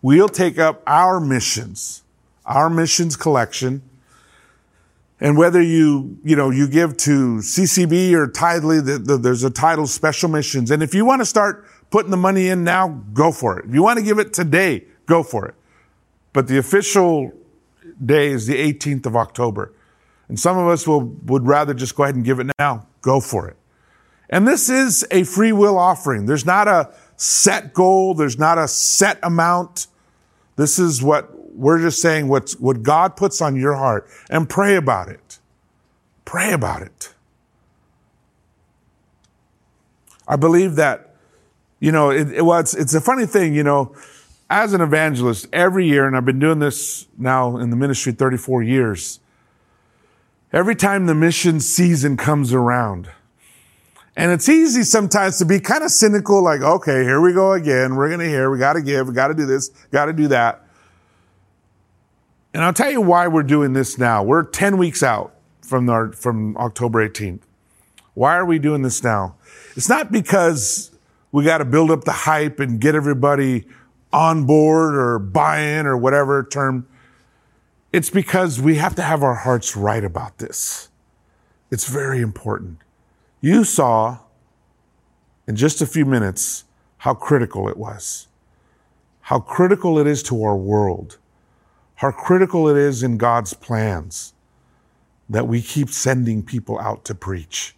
we'll 0.03 0.29
take 0.29 0.59
up 0.59 0.83
our 0.87 1.21
missions, 1.21 2.03
our 2.47 2.71
missions 2.71 3.17
collection. 3.17 3.83
And 5.21 5.39
whether 5.39 5.63
you, 5.63 6.19
you 6.25 6.37
know, 6.37 6.51
you 6.51 6.67
give 6.67 6.97
to 6.99 7.37
CCB 7.37 8.13
or 8.13 8.27
Tithely, 8.27 8.85
the, 8.85 8.99
the, 8.99 9.17
there's 9.17 9.45
a 9.45 9.51
title 9.51 9.87
special 9.87 10.29
missions. 10.29 10.71
And 10.71 10.83
if 10.83 10.95
you 10.95 11.05
want 11.05 11.21
to 11.21 11.27
start 11.27 11.67
putting 11.91 12.11
the 12.11 12.17
money 12.17 12.49
in 12.49 12.65
now, 12.65 12.89
go 13.13 13.31
for 13.31 13.59
it. 13.59 13.67
If 13.67 13.75
you 13.75 13.83
want 13.83 13.99
to 13.99 14.05
give 14.05 14.19
it 14.19 14.33
today, 14.33 14.85
go 15.07 15.23
for 15.23 15.47
it. 15.47 15.55
But 16.33 16.49
the 16.49 16.59
official 16.59 17.33
day 18.07 18.29
is 18.29 18.47
the 18.47 18.55
18th 18.55 19.07
of 19.07 19.17
October. 19.17 19.73
And 20.29 20.39
some 20.39 20.57
of 20.59 20.69
us 20.69 20.87
will, 20.87 21.03
would 21.03 21.47
rather 21.47 21.75
just 21.75 21.95
go 21.95 22.05
ahead 22.05 22.15
and 22.15 22.25
give 22.25 22.41
it 22.41 22.51
now. 22.59 22.87
Go 23.03 23.21
for 23.21 23.49
it. 23.49 23.57
And 24.31 24.49
this 24.49 24.69
is 24.69 25.07
a 25.11 25.25
free 25.25 25.53
will 25.53 25.79
offering. 25.79 26.27
There's 26.27 26.47
not 26.47 26.67
a 26.67 26.93
set 27.17 27.75
goal. 27.75 28.15
There's 28.15 28.39
not 28.39 28.59
a 28.59 28.67
set 28.67 29.19
amount. 29.23 29.87
This 30.57 30.79
is 30.79 31.03
what 31.03 31.31
we're 31.55 31.81
just 31.81 32.01
saying 32.01 32.29
what's, 32.29 32.59
what 32.59 32.83
God 32.83 33.17
puts 33.17 33.41
on 33.41 33.55
your 33.55 33.75
heart 33.75 34.09
and 34.31 34.49
pray 34.49 34.77
about 34.77 35.09
it. 35.09 35.39
Pray 36.25 36.53
about 36.53 36.83
it. 36.83 37.15
I 40.27 40.37
believe 40.37 40.77
that, 40.77 41.15
you 41.81 41.93
know, 41.93 42.11
it, 42.11 42.33
it, 42.33 42.43
well, 42.43 42.59
it's, 42.59 42.75
it's 42.75 42.95
a 42.95 43.01
funny 43.01 43.27
thing, 43.27 43.55
you 43.55 43.63
know, 43.63 43.95
as 44.55 44.73
an 44.73 44.81
evangelist, 44.81 45.49
every 45.53 45.85
year, 45.85 46.07
and 46.07 46.17
I've 46.17 46.25
been 46.25 46.39
doing 46.39 46.61
this 46.61 47.09
now 47.19 47.57
in 47.57 47.71
the 47.71 47.77
ministry 47.77 48.13
34 48.13 48.63
years, 48.63 49.19
every 50.53 50.77
time 50.77 51.07
the 51.07 51.15
mission 51.15 51.59
season 51.59 52.17
comes 52.17 52.53
around, 52.53 53.11
and 54.15 54.31
it's 54.31 54.49
easy 54.49 54.85
sometimes 54.85 55.39
to 55.39 55.45
be 55.45 55.59
kind 55.59 55.83
of 55.83 55.91
cynical, 55.91 56.41
like, 56.41 56.61
okay, 56.61 57.03
here 57.03 57.21
we 57.21 57.33
go 57.33 57.55
again. 57.55 57.97
We're 57.97 58.07
going 58.07 58.21
to 58.21 58.29
hear, 58.29 58.49
we 58.49 58.61
got 58.61 58.75
to 58.75 58.81
give, 58.81 59.09
we 59.09 59.13
got 59.13 59.27
to 59.27 59.35
do 59.35 59.45
this, 59.45 59.71
got 59.91 60.05
to 60.05 60.13
do 60.13 60.29
that. 60.29 60.65
And 62.55 62.63
I'll 62.63 62.73
tell 62.73 62.93
you 62.93 63.01
why 63.01 63.27
we're 63.27 63.43
doing 63.43 63.73
this 63.73 63.99
now. 63.99 64.23
We're 64.23 64.45
10 64.45 64.79
weeks 64.79 65.03
out 65.03 65.35
from, 65.63 65.91
our, 65.91 66.13
from 66.13 66.57
October 66.59 67.09
18th. 67.09 67.41
Why 68.15 68.37
are 68.37 68.45
we 68.45 68.61
doing 68.61 68.83
this 68.83 69.03
now? 69.03 69.35
It's 69.75 69.89
not 69.89 70.13
because 70.13 70.93
we 71.33 71.43
got 71.43 71.59
to 71.59 71.65
build 71.65 71.91
up 71.91 72.05
the 72.05 72.13
hype 72.13 72.61
and 72.61 72.81
get 72.81 72.95
everybody 72.95 73.67
on 74.15 74.45
board 74.45 74.95
or 74.95 75.19
buy 75.19 75.59
in 75.61 75.87
or 75.87 75.97
whatever 75.97 76.45
term. 76.45 76.87
It's 77.93 78.11
because 78.11 78.61
we 78.61 78.77
have 78.77 78.95
to 78.95 79.03
have 79.03 79.25
our 79.25 79.35
hearts 79.35 79.77
right 79.77 80.05
about 80.05 80.39
this. 80.39 80.89
It's 81.71 81.89
very 81.89 82.21
important. 82.21 82.79
You 83.41 83.65
saw 83.65 84.21
in 85.49 85.57
just 85.57 85.83
a 85.83 85.87
few 85.87 86.07
minutes 86.07 86.65
how 86.99 87.15
critical 87.15 87.69
it 87.69 87.77
was, 87.77 88.29
how 89.23 89.41
critical 89.41 89.99
it 89.99 90.07
is 90.07 90.23
to 90.25 90.45
our 90.45 90.57
world, 90.57 91.19
how 91.97 92.13
critical 92.13 92.69
it 92.69 92.77
is 92.77 93.03
in 93.03 93.19
God's 93.19 93.53
plans 93.53 94.33
that 95.29 95.49
we 95.49 95.61
keep 95.61 95.91
sending 95.91 96.43
people 96.45 96.79
out 96.79 97.05
to 97.07 97.15
preach, 97.17 97.75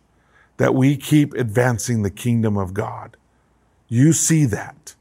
that 0.58 0.74
we 0.74 0.96
keep 0.98 1.32
advancing 1.32 2.02
the 2.02 2.10
kingdom 2.10 2.58
of 2.58 2.74
God. 2.74 3.16
You 3.88 4.12
see 4.12 4.44
that. 4.46 4.96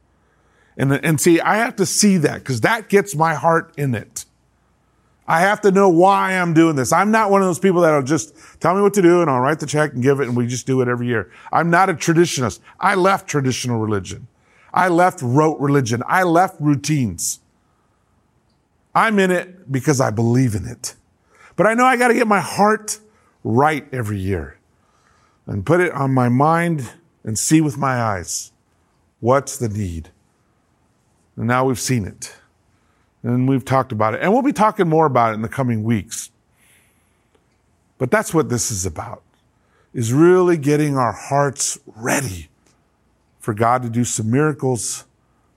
And, 0.77 0.93
and 0.93 1.19
see, 1.21 1.39
I 1.39 1.57
have 1.57 1.75
to 1.77 1.85
see 1.85 2.17
that 2.17 2.39
because 2.39 2.61
that 2.61 2.89
gets 2.89 3.15
my 3.15 3.33
heart 3.33 3.73
in 3.77 3.95
it. 3.95 4.25
I 5.27 5.39
have 5.39 5.61
to 5.61 5.71
know 5.71 5.89
why 5.89 6.33
I'm 6.33 6.53
doing 6.53 6.75
this. 6.75 6.93
I'm 6.93 7.09
not 7.09 7.31
one 7.31 7.41
of 7.41 7.47
those 7.47 7.59
people 7.59 7.81
that'll 7.81 8.03
just 8.03 8.35
tell 8.59 8.75
me 8.75 8.81
what 8.81 8.93
to 8.93 9.01
do 9.01 9.21
and 9.21 9.29
I'll 9.29 9.39
write 9.39 9.59
the 9.59 9.65
check 9.65 9.93
and 9.93 10.03
give 10.03 10.19
it 10.19 10.27
and 10.27 10.37
we 10.37 10.45
just 10.45 10.67
do 10.67 10.81
it 10.81 10.87
every 10.87 11.07
year. 11.07 11.31
I'm 11.51 11.69
not 11.69 11.89
a 11.89 11.93
traditionalist. 11.93 12.59
I 12.79 12.95
left 12.95 13.27
traditional 13.27 13.79
religion. 13.79 14.27
I 14.73 14.89
left 14.89 15.21
rote 15.21 15.59
religion. 15.59 16.03
I 16.05 16.23
left 16.23 16.59
routines. 16.59 17.39
I'm 18.93 19.17
in 19.17 19.31
it 19.31 19.71
because 19.71 19.99
I 19.99 20.11
believe 20.11 20.53
in 20.53 20.65
it. 20.67 20.95
But 21.55 21.65
I 21.65 21.73
know 21.73 21.85
I 21.85 21.97
got 21.97 22.09
to 22.09 22.13
get 22.13 22.27
my 22.27 22.41
heart 22.41 22.99
right 23.43 23.87
every 23.91 24.19
year 24.19 24.57
and 25.47 25.65
put 25.65 25.79
it 25.79 25.91
on 25.91 26.13
my 26.13 26.29
mind 26.29 26.91
and 27.23 27.39
see 27.39 27.61
with 27.61 27.77
my 27.77 28.01
eyes 28.01 28.51
what's 29.21 29.57
the 29.57 29.69
need. 29.69 30.11
And 31.37 31.47
now 31.47 31.65
we've 31.65 31.79
seen 31.79 32.05
it 32.05 32.35
and 33.23 33.49
we've 33.49 33.65
talked 33.65 33.91
about 33.91 34.13
it. 34.13 34.21
And 34.21 34.31
we'll 34.31 34.41
be 34.41 34.53
talking 34.53 34.87
more 34.87 35.05
about 35.05 35.31
it 35.31 35.33
in 35.33 35.41
the 35.41 35.49
coming 35.49 35.83
weeks. 35.83 36.29
But 37.97 38.11
that's 38.11 38.33
what 38.33 38.49
this 38.49 38.71
is 38.71 38.85
about, 38.85 39.23
is 39.93 40.13
really 40.13 40.57
getting 40.57 40.97
our 40.97 41.13
hearts 41.13 41.79
ready 41.85 42.49
for 43.39 43.53
God 43.53 43.83
to 43.83 43.89
do 43.89 44.03
some 44.03 44.29
miracles, 44.31 45.05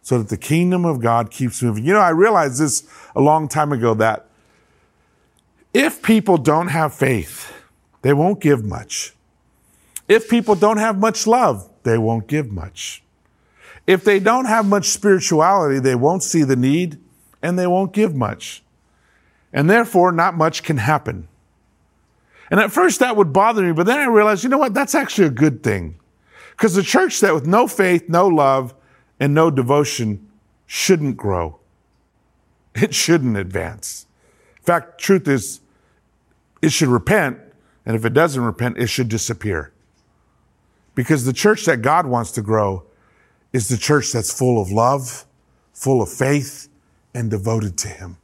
so 0.03 0.19
that 0.19 0.29
the 0.29 0.37
kingdom 0.37 0.85
of 0.85 1.01
God 1.01 1.31
keeps 1.31 1.63
moving. 1.63 1.85
You 1.85 1.93
know, 1.93 2.01
I 2.01 2.11
realized 2.11 2.61
this 2.61 2.89
a 3.15 3.21
long 3.21 3.49
time 3.49 3.73
ago 3.73 3.93
that 3.95 4.27
if 5.75 6.03
people 6.03 6.39
don't 6.39 6.69
have 6.69 6.95
faith, 6.95 7.53
they 8.03 8.13
won't 8.13 8.41
give 8.41 8.65
much. 8.65 9.15
If 10.07 10.29
people 10.31 10.55
don't 10.55 10.79
have 10.79 10.99
much 10.99 11.27
love, 11.27 11.69
they 11.83 11.99
won't 11.99 12.27
give 12.27 12.51
much. 12.51 13.03
If 13.89 14.05
they 14.05 14.21
don't 14.21 14.45
have 14.45 14.67
much 14.67 14.91
spirituality, 14.91 15.79
they 15.79 15.95
won't 15.95 16.23
see 16.23 16.43
the 16.43 16.57
need 16.57 16.99
and 17.41 17.59
they 17.59 17.67
won't 17.67 17.95
give 17.95 18.15
much. 18.15 18.63
And 19.51 19.71
therefore, 19.71 20.13
not 20.13 20.37
much 20.37 20.63
can 20.63 20.77
happen. 20.77 21.27
And 22.51 22.61
at 22.61 22.71
first 22.71 23.01
that 23.01 23.17
would 23.17 23.33
bother 23.33 23.63
me, 23.63 23.73
but 23.73 23.87
then 23.87 23.99
I 23.99 24.05
realized, 24.05 24.45
you 24.45 24.51
know 24.51 24.59
what? 24.59 24.75
That's 24.75 24.95
actually 24.95 25.29
a 25.29 25.31
good 25.31 25.63
thing. 25.63 25.99
Because 26.51 26.75
the 26.75 26.83
church 26.83 27.21
that 27.21 27.33
with 27.33 27.47
no 27.47 27.67
faith, 27.67 28.11
no 28.11 28.27
love, 28.27 28.75
and 29.19 29.33
no 29.33 29.51
devotion 29.51 30.29
shouldn't 30.67 31.17
grow. 31.17 31.59
It 32.75 32.95
shouldn't 32.95 33.39
advance. 33.39 34.07
In 34.59 34.65
fact, 34.65 35.01
truth 35.01 35.27
is, 35.27 35.61
it 36.61 36.73
should 36.73 36.89
repent, 36.89 37.39
and 37.87 37.97
if 37.97 38.05
it 38.05 38.13
doesn't 38.13 38.43
repent, 38.43 38.77
it 38.77 38.89
should 38.89 39.09
disappear. 39.09 39.73
Because 40.95 41.25
the 41.25 41.33
church 41.33 41.65
that 41.65 41.81
God 41.81 42.07
wants 42.07 42.33
to 42.33 42.43
grow 42.43 42.85
is 43.53 43.69
the 43.69 43.77
church 43.77 44.13
that's 44.13 44.37
full 44.37 44.61
of 44.61 44.71
love, 44.71 45.25
full 45.73 46.03
of 46.03 46.11
faith, 46.11 46.69
and 47.15 47.31
devoted 47.31 47.79
to 47.79 47.89
Him. 47.89 48.17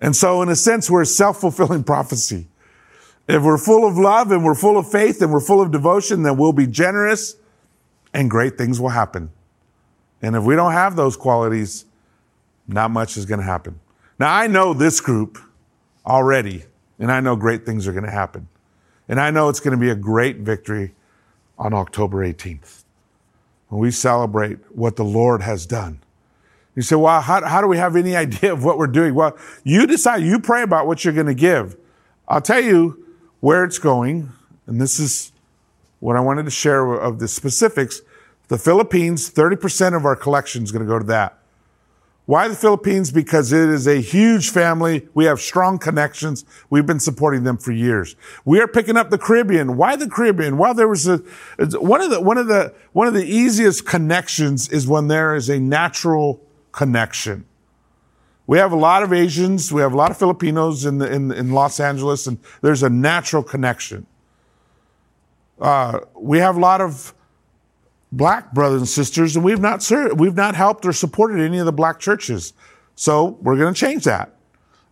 And 0.00 0.14
so, 0.14 0.42
in 0.42 0.48
a 0.48 0.56
sense, 0.56 0.90
we're 0.90 1.02
a 1.02 1.06
self 1.06 1.40
fulfilling 1.40 1.84
prophecy. 1.84 2.48
If 3.28 3.42
we're 3.42 3.58
full 3.58 3.86
of 3.86 3.98
love 3.98 4.30
and 4.30 4.44
we're 4.44 4.54
full 4.54 4.78
of 4.78 4.90
faith 4.90 5.20
and 5.20 5.32
we're 5.32 5.40
full 5.40 5.60
of 5.60 5.72
devotion, 5.72 6.22
then 6.22 6.36
we'll 6.36 6.52
be 6.52 6.66
generous 6.66 7.36
and 8.14 8.30
great 8.30 8.56
things 8.56 8.80
will 8.80 8.90
happen. 8.90 9.30
And 10.22 10.36
if 10.36 10.44
we 10.44 10.54
don't 10.54 10.72
have 10.72 10.94
those 10.94 11.16
qualities, 11.16 11.86
not 12.68 12.90
much 12.90 13.16
is 13.16 13.26
going 13.26 13.40
to 13.40 13.46
happen. 13.46 13.80
Now, 14.18 14.32
I 14.32 14.46
know 14.46 14.72
this 14.72 15.00
group 15.00 15.38
already, 16.06 16.64
and 16.98 17.10
I 17.10 17.20
know 17.20 17.34
great 17.34 17.66
things 17.66 17.88
are 17.88 17.92
going 17.92 18.04
to 18.04 18.10
happen. 18.10 18.48
And 19.08 19.20
I 19.20 19.30
know 19.30 19.48
it's 19.48 19.60
going 19.60 19.76
to 19.76 19.80
be 19.80 19.90
a 19.90 19.96
great 19.96 20.38
victory 20.38 20.94
on 21.58 21.74
October 21.74 22.26
18th 22.26 22.84
when 23.68 23.80
we 23.80 23.90
celebrate 23.90 24.58
what 24.70 24.96
the 24.96 25.04
Lord 25.04 25.42
has 25.42 25.66
done. 25.66 26.00
You 26.74 26.82
say, 26.82 26.96
well, 26.96 27.20
how, 27.20 27.44
how 27.44 27.60
do 27.60 27.66
we 27.66 27.78
have 27.78 27.96
any 27.96 28.14
idea 28.24 28.52
of 28.52 28.64
what 28.64 28.78
we're 28.78 28.86
doing? 28.86 29.14
Well, 29.14 29.36
you 29.64 29.86
decide, 29.86 30.22
you 30.22 30.38
pray 30.38 30.62
about 30.62 30.86
what 30.86 31.04
you're 31.04 31.14
going 31.14 31.26
to 31.26 31.34
give. 31.34 31.76
I'll 32.28 32.40
tell 32.40 32.60
you 32.60 33.04
where 33.40 33.64
it's 33.64 33.78
going, 33.78 34.30
and 34.66 34.80
this 34.80 34.98
is 34.98 35.32
what 36.00 36.16
I 36.16 36.20
wanted 36.20 36.44
to 36.44 36.50
share 36.50 36.94
of 36.94 37.18
the 37.18 37.28
specifics. 37.28 38.00
The 38.48 38.58
Philippines, 38.58 39.30
30% 39.30 39.96
of 39.96 40.04
our 40.04 40.16
collection 40.16 40.62
is 40.62 40.72
going 40.72 40.84
to 40.84 40.88
go 40.88 40.98
to 40.98 41.04
that. 41.06 41.38
Why 42.26 42.48
the 42.48 42.56
Philippines? 42.56 43.12
Because 43.12 43.52
it 43.52 43.68
is 43.68 43.86
a 43.86 44.00
huge 44.00 44.50
family. 44.50 45.08
We 45.14 45.26
have 45.26 45.40
strong 45.40 45.78
connections. 45.78 46.44
We've 46.68 46.84
been 46.84 46.98
supporting 46.98 47.44
them 47.44 47.56
for 47.56 47.70
years. 47.70 48.16
We 48.44 48.60
are 48.60 48.66
picking 48.66 48.96
up 48.96 49.10
the 49.10 49.18
Caribbean. 49.18 49.76
Why 49.76 49.94
the 49.94 50.08
Caribbean? 50.08 50.58
Well, 50.58 50.74
there 50.74 50.88
was 50.88 51.06
a, 51.06 51.18
one 51.78 52.00
of 52.00 52.10
the, 52.10 52.20
one 52.20 52.36
of 52.36 52.48
the, 52.48 52.74
one 52.92 53.06
of 53.06 53.14
the 53.14 53.24
easiest 53.24 53.86
connections 53.86 54.68
is 54.68 54.88
when 54.88 55.06
there 55.06 55.36
is 55.36 55.48
a 55.48 55.60
natural 55.60 56.42
connection. 56.72 57.44
We 58.48 58.58
have 58.58 58.72
a 58.72 58.76
lot 58.76 59.04
of 59.04 59.12
Asians. 59.12 59.72
We 59.72 59.80
have 59.80 59.92
a 59.92 59.96
lot 59.96 60.10
of 60.10 60.16
Filipinos 60.16 60.84
in, 60.84 60.98
the, 60.98 61.12
in, 61.12 61.30
in 61.30 61.52
Los 61.52 61.78
Angeles, 61.78 62.26
and 62.26 62.38
there's 62.60 62.82
a 62.82 62.90
natural 62.90 63.44
connection. 63.44 64.04
Uh, 65.60 66.00
we 66.14 66.38
have 66.38 66.56
a 66.56 66.60
lot 66.60 66.80
of 66.80 67.14
black 68.16 68.52
brothers 68.52 68.80
and 68.80 68.88
sisters, 68.88 69.36
and 69.36 69.44
we've 69.44 69.60
not 69.60 69.82
served, 69.82 70.18
we've 70.18 70.34
not 70.34 70.54
helped 70.54 70.86
or 70.86 70.92
supported 70.92 71.38
any 71.38 71.58
of 71.58 71.66
the 71.66 71.72
black 71.72 72.00
churches. 72.00 72.54
So 72.94 73.38
we're 73.42 73.56
going 73.56 73.74
to 73.74 73.78
change 73.78 74.04
that, 74.04 74.34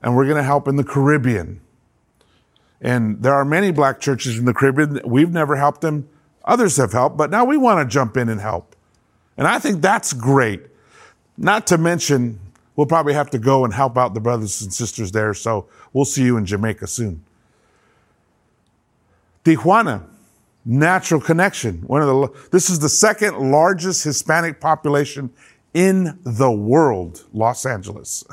and 0.02 0.14
we're 0.14 0.26
going 0.26 0.36
to 0.36 0.42
help 0.42 0.68
in 0.68 0.76
the 0.76 0.84
Caribbean. 0.84 1.60
And 2.80 3.22
there 3.22 3.32
are 3.32 3.46
many 3.46 3.70
black 3.70 3.98
churches 3.98 4.38
in 4.38 4.44
the 4.44 4.52
Caribbean. 4.52 5.00
We've 5.06 5.32
never 5.32 5.56
helped 5.56 5.80
them. 5.80 6.08
Others 6.44 6.76
have 6.76 6.92
helped, 6.92 7.16
but 7.16 7.30
now 7.30 7.46
we 7.46 7.56
want 7.56 7.80
to 7.88 7.90
jump 7.90 8.18
in 8.18 8.28
and 8.28 8.40
help. 8.40 8.76
And 9.38 9.46
I 9.46 9.58
think 9.58 9.80
that's 9.80 10.12
great. 10.12 10.60
Not 11.38 11.66
to 11.68 11.78
mention, 11.78 12.38
we'll 12.76 12.86
probably 12.86 13.14
have 13.14 13.30
to 13.30 13.38
go 13.38 13.64
and 13.64 13.72
help 13.72 13.96
out 13.96 14.12
the 14.12 14.20
brothers 14.20 14.60
and 14.60 14.72
sisters 14.72 15.12
there. 15.12 15.32
So 15.32 15.66
we'll 15.94 16.04
see 16.04 16.24
you 16.24 16.36
in 16.36 16.44
Jamaica 16.44 16.86
soon. 16.86 17.24
Tijuana, 19.44 20.02
natural 20.64 21.20
connection. 21.20 21.82
One 21.86 22.02
of 22.02 22.08
the, 22.08 22.48
this 22.50 22.70
is 22.70 22.78
the 22.78 22.88
second 22.88 23.50
largest 23.50 24.04
Hispanic 24.04 24.60
population 24.60 25.30
in 25.74 26.18
the 26.22 26.50
world, 26.50 27.24
Los 27.32 27.66
Angeles. 27.66 28.24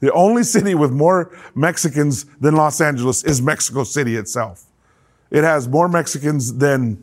The 0.00 0.12
only 0.12 0.42
city 0.42 0.74
with 0.74 0.90
more 0.90 1.34
Mexicans 1.54 2.24
than 2.40 2.56
Los 2.56 2.80
Angeles 2.80 3.22
is 3.22 3.40
Mexico 3.40 3.84
City 3.84 4.16
itself. 4.16 4.64
It 5.30 5.44
has 5.44 5.68
more 5.68 5.88
Mexicans 5.88 6.54
than 6.54 7.02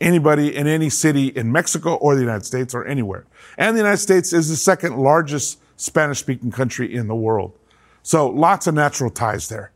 anybody 0.00 0.54
in 0.54 0.66
any 0.66 0.90
city 0.90 1.28
in 1.28 1.52
Mexico 1.52 1.94
or 1.94 2.14
the 2.14 2.20
United 2.20 2.44
States 2.44 2.74
or 2.74 2.84
anywhere. 2.86 3.26
And 3.58 3.76
the 3.76 3.80
United 3.80 3.98
States 3.98 4.32
is 4.32 4.48
the 4.48 4.56
second 4.56 4.96
largest 4.96 5.58
Spanish 5.76 6.18
speaking 6.18 6.50
country 6.50 6.92
in 6.94 7.06
the 7.06 7.14
world. 7.14 7.52
So 8.02 8.28
lots 8.28 8.66
of 8.66 8.74
natural 8.74 9.10
ties 9.10 9.48
there. 9.48 9.72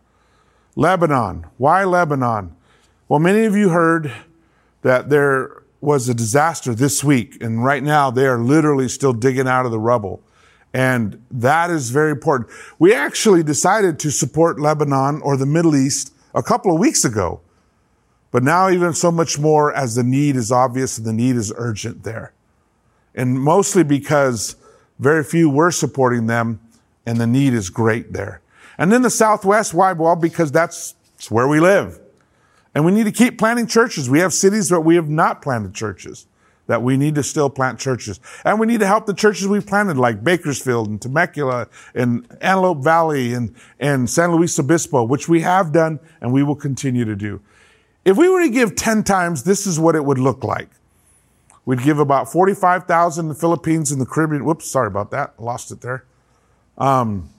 Lebanon. 0.76 1.46
Why 1.58 1.84
Lebanon? 1.84 2.56
Well, 3.10 3.18
many 3.18 3.44
of 3.44 3.56
you 3.56 3.70
heard 3.70 4.12
that 4.82 5.10
there 5.10 5.64
was 5.80 6.08
a 6.08 6.14
disaster 6.14 6.76
this 6.76 7.02
week, 7.02 7.42
and 7.42 7.64
right 7.64 7.82
now 7.82 8.08
they 8.08 8.24
are 8.24 8.38
literally 8.38 8.88
still 8.88 9.12
digging 9.12 9.48
out 9.48 9.66
of 9.66 9.72
the 9.72 9.80
rubble. 9.80 10.22
And 10.72 11.20
that 11.28 11.70
is 11.70 11.90
very 11.90 12.12
important. 12.12 12.50
We 12.78 12.94
actually 12.94 13.42
decided 13.42 13.98
to 13.98 14.12
support 14.12 14.60
Lebanon 14.60 15.22
or 15.22 15.36
the 15.36 15.44
Middle 15.44 15.74
East 15.74 16.14
a 16.36 16.42
couple 16.44 16.72
of 16.72 16.78
weeks 16.78 17.04
ago. 17.04 17.40
But 18.30 18.44
now 18.44 18.70
even 18.70 18.94
so 18.94 19.10
much 19.10 19.40
more 19.40 19.74
as 19.74 19.96
the 19.96 20.04
need 20.04 20.36
is 20.36 20.52
obvious 20.52 20.96
and 20.96 21.04
the 21.04 21.12
need 21.12 21.34
is 21.34 21.52
urgent 21.56 22.04
there. 22.04 22.32
And 23.12 23.40
mostly 23.40 23.82
because 23.82 24.54
very 25.00 25.24
few 25.24 25.50
were 25.50 25.72
supporting 25.72 26.28
them 26.28 26.60
and 27.04 27.20
the 27.20 27.26
need 27.26 27.54
is 27.54 27.70
great 27.70 28.12
there. 28.12 28.40
And 28.78 28.92
then 28.92 29.02
the 29.02 29.10
Southwest, 29.10 29.74
why? 29.74 29.94
Well, 29.94 30.14
because 30.14 30.52
that's 30.52 30.94
where 31.28 31.48
we 31.48 31.58
live. 31.58 31.98
And 32.74 32.84
we 32.84 32.92
need 32.92 33.04
to 33.04 33.12
keep 33.12 33.38
planting 33.38 33.66
churches. 33.66 34.08
We 34.08 34.20
have 34.20 34.32
cities 34.32 34.70
where 34.70 34.80
we 34.80 34.94
have 34.94 35.08
not 35.08 35.42
planted 35.42 35.74
churches, 35.74 36.26
that 36.66 36.82
we 36.82 36.96
need 36.96 37.16
to 37.16 37.22
still 37.22 37.50
plant 37.50 37.80
churches. 37.80 38.20
And 38.44 38.60
we 38.60 38.66
need 38.66 38.80
to 38.80 38.86
help 38.86 39.06
the 39.06 39.14
churches 39.14 39.48
we've 39.48 39.66
planted, 39.66 39.96
like 39.96 40.22
Bakersfield 40.22 40.88
and 40.88 41.02
Temecula 41.02 41.68
and 41.94 42.26
Antelope 42.40 42.84
Valley 42.84 43.34
and, 43.34 43.54
and 43.80 44.08
San 44.08 44.32
Luis 44.32 44.58
Obispo, 44.58 45.02
which 45.02 45.28
we 45.28 45.40
have 45.40 45.72
done 45.72 45.98
and 46.20 46.32
we 46.32 46.42
will 46.42 46.54
continue 46.54 47.04
to 47.04 47.16
do. 47.16 47.40
If 48.04 48.16
we 48.16 48.28
were 48.28 48.40
to 48.40 48.50
give 48.50 48.76
10 48.76 49.04
times, 49.04 49.42
this 49.44 49.66
is 49.66 49.78
what 49.78 49.94
it 49.94 50.04
would 50.04 50.18
look 50.18 50.44
like. 50.44 50.70
We'd 51.66 51.82
give 51.82 51.98
about 51.98 52.32
45,000 52.32 53.24
in 53.24 53.28
the 53.28 53.34
Philippines 53.34 53.92
and 53.92 54.00
the 54.00 54.06
Caribbean. 54.06 54.44
Whoops, 54.44 54.66
sorry 54.66 54.86
about 54.86 55.10
that. 55.10 55.38
lost 55.38 55.70
it 55.70 55.82
there. 55.82 56.04
Um, 56.78 57.30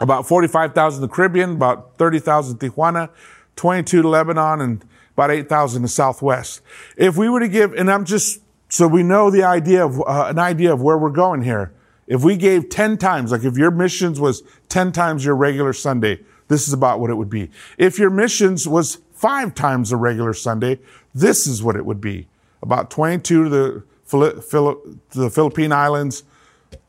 about 0.00 0.26
45,000 0.26 1.02
in 1.02 1.08
the 1.08 1.14
Caribbean, 1.14 1.52
about 1.52 1.96
30,000 1.96 2.58
Tijuana, 2.58 3.08
22 3.56 4.02
to 4.02 4.08
Lebanon, 4.08 4.60
and 4.60 4.84
about 5.14 5.30
8,000 5.30 5.82
to 5.82 5.88
Southwest. 5.88 6.60
If 6.96 7.16
we 7.16 7.28
were 7.28 7.40
to 7.40 7.48
give, 7.48 7.72
and 7.74 7.90
I'm 7.90 8.04
just, 8.04 8.40
so 8.68 8.88
we 8.88 9.02
know 9.02 9.30
the 9.30 9.44
idea 9.44 9.84
of, 9.84 10.00
uh, 10.00 10.26
an 10.28 10.38
idea 10.38 10.72
of 10.72 10.82
where 10.82 10.98
we're 10.98 11.10
going 11.10 11.42
here. 11.42 11.72
If 12.06 12.22
we 12.22 12.36
gave 12.36 12.68
10 12.68 12.98
times, 12.98 13.32
like 13.32 13.44
if 13.44 13.56
your 13.56 13.70
missions 13.70 14.20
was 14.20 14.42
10 14.68 14.92
times 14.92 15.24
your 15.24 15.36
regular 15.36 15.72
Sunday, 15.72 16.20
this 16.48 16.66
is 16.66 16.74
about 16.74 17.00
what 17.00 17.10
it 17.10 17.14
would 17.14 17.30
be. 17.30 17.50
If 17.78 17.98
your 17.98 18.10
missions 18.10 18.68
was 18.68 18.98
five 19.12 19.54
times 19.54 19.92
a 19.92 19.96
regular 19.96 20.34
Sunday, 20.34 20.80
this 21.14 21.46
is 21.46 21.62
what 21.62 21.76
it 21.76 21.86
would 21.86 22.00
be. 22.00 22.28
About 22.62 22.90
22 22.90 23.44
to 23.44 23.48
the, 23.50 23.82
to 24.10 25.18
the 25.18 25.30
Philippine 25.30 25.72
Islands, 25.72 26.24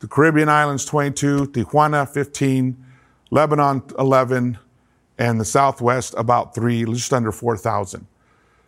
the 0.00 0.08
Caribbean 0.08 0.48
Islands 0.48 0.84
22, 0.84 1.46
Tijuana 1.46 2.08
15, 2.08 2.84
Lebanon 3.30 3.82
11, 3.98 4.58
and 5.18 5.40
the 5.40 5.44
Southwest 5.44 6.14
about 6.16 6.54
three, 6.54 6.84
just 6.84 7.12
under 7.12 7.32
4,000. 7.32 8.06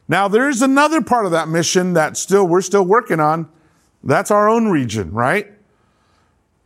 Now 0.08 0.28
there's 0.28 0.62
another 0.62 1.02
part 1.02 1.26
of 1.26 1.32
that 1.32 1.48
mission 1.48 1.92
that 1.92 2.16
still, 2.16 2.46
we're 2.46 2.62
still 2.62 2.84
working 2.84 3.20
on. 3.20 3.48
That's 4.02 4.30
our 4.30 4.48
own 4.48 4.68
region, 4.68 5.12
right? 5.12 5.52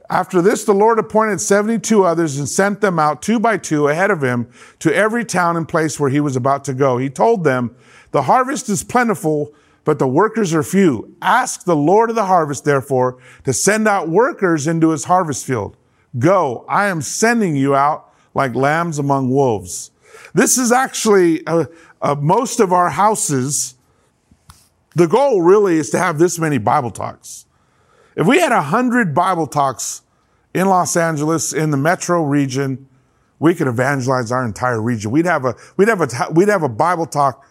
After 0.08 0.42
this, 0.42 0.64
the 0.64 0.74
Lord 0.74 0.98
appointed 0.98 1.40
72 1.40 2.04
others 2.04 2.38
and 2.38 2.48
sent 2.48 2.82
them 2.82 2.98
out 2.98 3.22
two 3.22 3.40
by 3.40 3.56
two 3.56 3.88
ahead 3.88 4.10
of 4.10 4.22
him 4.22 4.48
to 4.80 4.94
every 4.94 5.24
town 5.24 5.56
and 5.56 5.66
place 5.66 5.98
where 5.98 6.10
he 6.10 6.20
was 6.20 6.36
about 6.36 6.64
to 6.64 6.74
go. 6.74 6.98
He 6.98 7.08
told 7.08 7.44
them, 7.44 7.74
the 8.10 8.22
harvest 8.22 8.68
is 8.68 8.84
plentiful, 8.84 9.54
but 9.84 9.98
the 9.98 10.06
workers 10.06 10.52
are 10.52 10.62
few. 10.62 11.16
Ask 11.22 11.64
the 11.64 11.74
Lord 11.74 12.10
of 12.10 12.16
the 12.16 12.26
harvest, 12.26 12.64
therefore, 12.64 13.18
to 13.44 13.52
send 13.54 13.88
out 13.88 14.08
workers 14.08 14.66
into 14.66 14.90
his 14.90 15.04
harvest 15.04 15.46
field. 15.46 15.76
Go, 16.18 16.66
I 16.68 16.88
am 16.88 17.00
sending 17.00 17.56
you 17.56 17.74
out 17.74 18.11
like 18.34 18.54
lambs 18.54 18.98
among 18.98 19.30
wolves. 19.30 19.90
This 20.34 20.58
is 20.58 20.72
actually 20.72 21.46
uh, 21.46 21.66
uh, 22.00 22.14
most 22.14 22.60
of 22.60 22.72
our 22.72 22.90
houses. 22.90 23.76
The 24.94 25.06
goal 25.06 25.42
really 25.42 25.76
is 25.76 25.90
to 25.90 25.98
have 25.98 26.18
this 26.18 26.38
many 26.38 26.58
Bible 26.58 26.90
talks. 26.90 27.46
If 28.16 28.26
we 28.26 28.40
had 28.40 28.52
a 28.52 28.62
hundred 28.62 29.14
Bible 29.14 29.46
talks 29.46 30.02
in 30.54 30.66
Los 30.68 30.96
Angeles, 30.96 31.52
in 31.52 31.70
the 31.70 31.76
metro 31.76 32.22
region, 32.22 32.88
we 33.38 33.54
could 33.54 33.66
evangelize 33.66 34.30
our 34.30 34.44
entire 34.44 34.80
region. 34.80 35.10
We'd 35.10 35.26
have 35.26 35.44
a, 35.44 35.56
we'd 35.76 35.88
have 35.88 36.00
a, 36.00 36.30
we'd 36.32 36.48
have 36.48 36.62
a 36.62 36.68
Bible 36.68 37.06
talk 37.06 37.46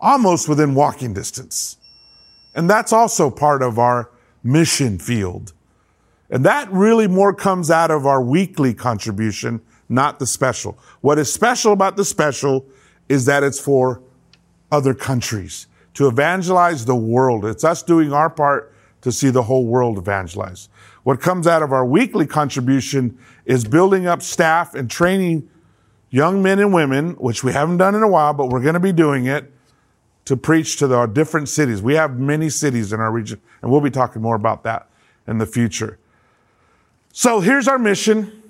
almost 0.00 0.48
within 0.48 0.74
walking 0.74 1.14
distance. 1.14 1.78
And 2.54 2.68
that's 2.70 2.92
also 2.92 3.30
part 3.30 3.62
of 3.62 3.78
our 3.78 4.10
mission 4.42 4.98
field. 4.98 5.52
And 6.30 6.44
that 6.44 6.70
really 6.70 7.08
more 7.08 7.34
comes 7.34 7.70
out 7.70 7.90
of 7.90 8.06
our 8.06 8.22
weekly 8.22 8.74
contribution, 8.74 9.60
not 9.88 10.18
the 10.18 10.26
special. 10.26 10.78
What 11.00 11.18
is 11.18 11.32
special 11.32 11.72
about 11.72 11.96
the 11.96 12.04
special 12.04 12.66
is 13.08 13.24
that 13.26 13.42
it's 13.42 13.60
for 13.60 14.02
other 14.72 14.94
countries 14.94 15.66
to 15.94 16.08
evangelize 16.08 16.84
the 16.84 16.96
world. 16.96 17.44
It's 17.44 17.64
us 17.64 17.82
doing 17.82 18.12
our 18.12 18.30
part 18.30 18.74
to 19.02 19.12
see 19.12 19.30
the 19.30 19.42
whole 19.42 19.66
world 19.66 19.98
evangelized. 19.98 20.70
What 21.02 21.20
comes 21.20 21.46
out 21.46 21.62
of 21.62 21.72
our 21.72 21.84
weekly 21.84 22.26
contribution 22.26 23.18
is 23.44 23.64
building 23.64 24.06
up 24.06 24.22
staff 24.22 24.74
and 24.74 24.90
training 24.90 25.48
young 26.10 26.42
men 26.42 26.58
and 26.58 26.72
women, 26.72 27.10
which 27.14 27.44
we 27.44 27.52
haven't 27.52 27.76
done 27.76 27.94
in 27.94 28.02
a 28.02 28.08
while, 28.08 28.32
but 28.32 28.48
we're 28.48 28.62
going 28.62 28.74
to 28.74 28.80
be 28.80 28.92
doing 28.92 29.26
it 29.26 29.52
to 30.24 30.36
preach 30.36 30.76
to 30.78 30.86
the 30.86 31.06
different 31.06 31.48
cities. 31.48 31.82
We 31.82 31.94
have 31.94 32.18
many 32.18 32.48
cities 32.48 32.92
in 32.92 33.00
our 33.00 33.12
region, 33.12 33.40
and 33.60 33.70
we'll 33.70 33.82
be 33.82 33.90
talking 33.90 34.22
more 34.22 34.36
about 34.36 34.64
that 34.64 34.88
in 35.26 35.38
the 35.38 35.46
future. 35.46 35.98
So 37.12 37.40
here's 37.40 37.68
our 37.68 37.78
mission. 37.78 38.43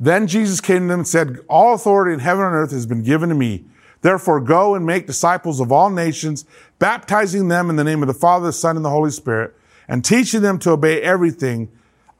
Then 0.00 0.26
Jesus 0.26 0.60
came 0.60 0.82
to 0.82 0.88
them 0.88 1.00
and 1.00 1.08
said, 1.08 1.38
All 1.48 1.74
authority 1.74 2.14
in 2.14 2.20
heaven 2.20 2.44
and 2.44 2.54
earth 2.54 2.70
has 2.70 2.86
been 2.86 3.02
given 3.02 3.28
to 3.28 3.34
me. 3.34 3.64
Therefore, 4.00 4.40
go 4.40 4.74
and 4.74 4.86
make 4.86 5.06
disciples 5.06 5.58
of 5.60 5.72
all 5.72 5.90
nations, 5.90 6.44
baptizing 6.78 7.48
them 7.48 7.68
in 7.68 7.76
the 7.76 7.84
name 7.84 8.02
of 8.02 8.06
the 8.06 8.14
Father, 8.14 8.46
the 8.46 8.52
Son, 8.52 8.76
and 8.76 8.84
the 8.84 8.90
Holy 8.90 9.10
Spirit, 9.10 9.54
and 9.88 10.04
teaching 10.04 10.42
them 10.42 10.58
to 10.60 10.70
obey 10.70 11.02
everything 11.02 11.68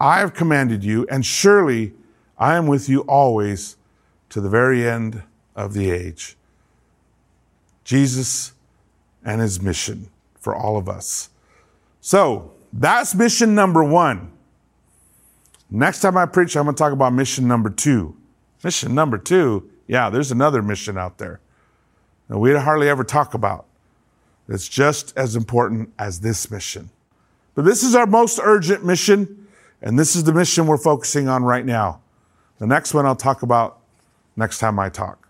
I 0.01 0.19
have 0.21 0.35
commanded 0.35 0.83
you, 0.83 1.07
and 1.09 1.25
surely 1.25 1.93
I 2.37 2.57
am 2.57 2.67
with 2.67 2.89
you 2.89 3.01
always 3.03 3.77
to 4.31 4.41
the 4.41 4.49
very 4.49 4.89
end 4.89 5.23
of 5.55 5.73
the 5.73 5.91
age. 5.91 6.37
Jesus 7.85 8.53
and 9.25 9.41
his 9.41 9.61
mission 9.61 10.09
for 10.39 10.55
all 10.55 10.77
of 10.77 10.89
us. 10.89 11.31
So 12.01 12.53
that's 12.73 13.15
mission 13.15 13.55
number 13.55 13.83
one. 13.83 14.33
Next 15.71 16.01
time 16.01 16.17
I 16.17 16.27
preach, 16.27 16.57
I'm 16.57 16.65
going 16.65 16.75
to 16.75 16.79
talk 16.79 16.93
about 16.93 17.13
mission 17.13 17.47
number 17.47 17.71
two. 17.71 18.17
Mission 18.65 18.95
number 18.95 19.19
two, 19.19 19.71
yeah, 19.87 20.11
there's 20.11 20.33
another 20.33 20.63
mission 20.63 20.97
out 20.97 21.19
there 21.19 21.41
that 22.29 22.39
we 22.39 22.55
hardly 22.55 22.89
ever 22.89 23.05
talk 23.05 23.35
about. 23.35 23.67
It's 24.49 24.69
just 24.69 25.17
as 25.17 25.37
important 25.37 25.93
as 25.99 26.21
this 26.21 26.51
mission. 26.51 26.91
But 27.55 27.65
this 27.65 27.83
is 27.83 27.95
our 27.95 28.07
most 28.07 28.41
urgent 28.43 28.85
mission, 28.85 29.47
and 29.83 29.99
this 29.99 30.17
is 30.17 30.25
the 30.25 30.33
mission 30.33 30.67
we're 30.67 30.79
focusing 30.79 31.29
on 31.29 31.45
right 31.45 31.65
now. 31.65 32.01
The 32.59 32.67
next 32.67 32.95
one 32.95 33.05
I'll 33.05 33.17
talk 33.17 33.43
about 33.43 33.81
next 34.37 34.59
time 34.59 34.79
I 34.79 34.89
talk. 34.89 35.29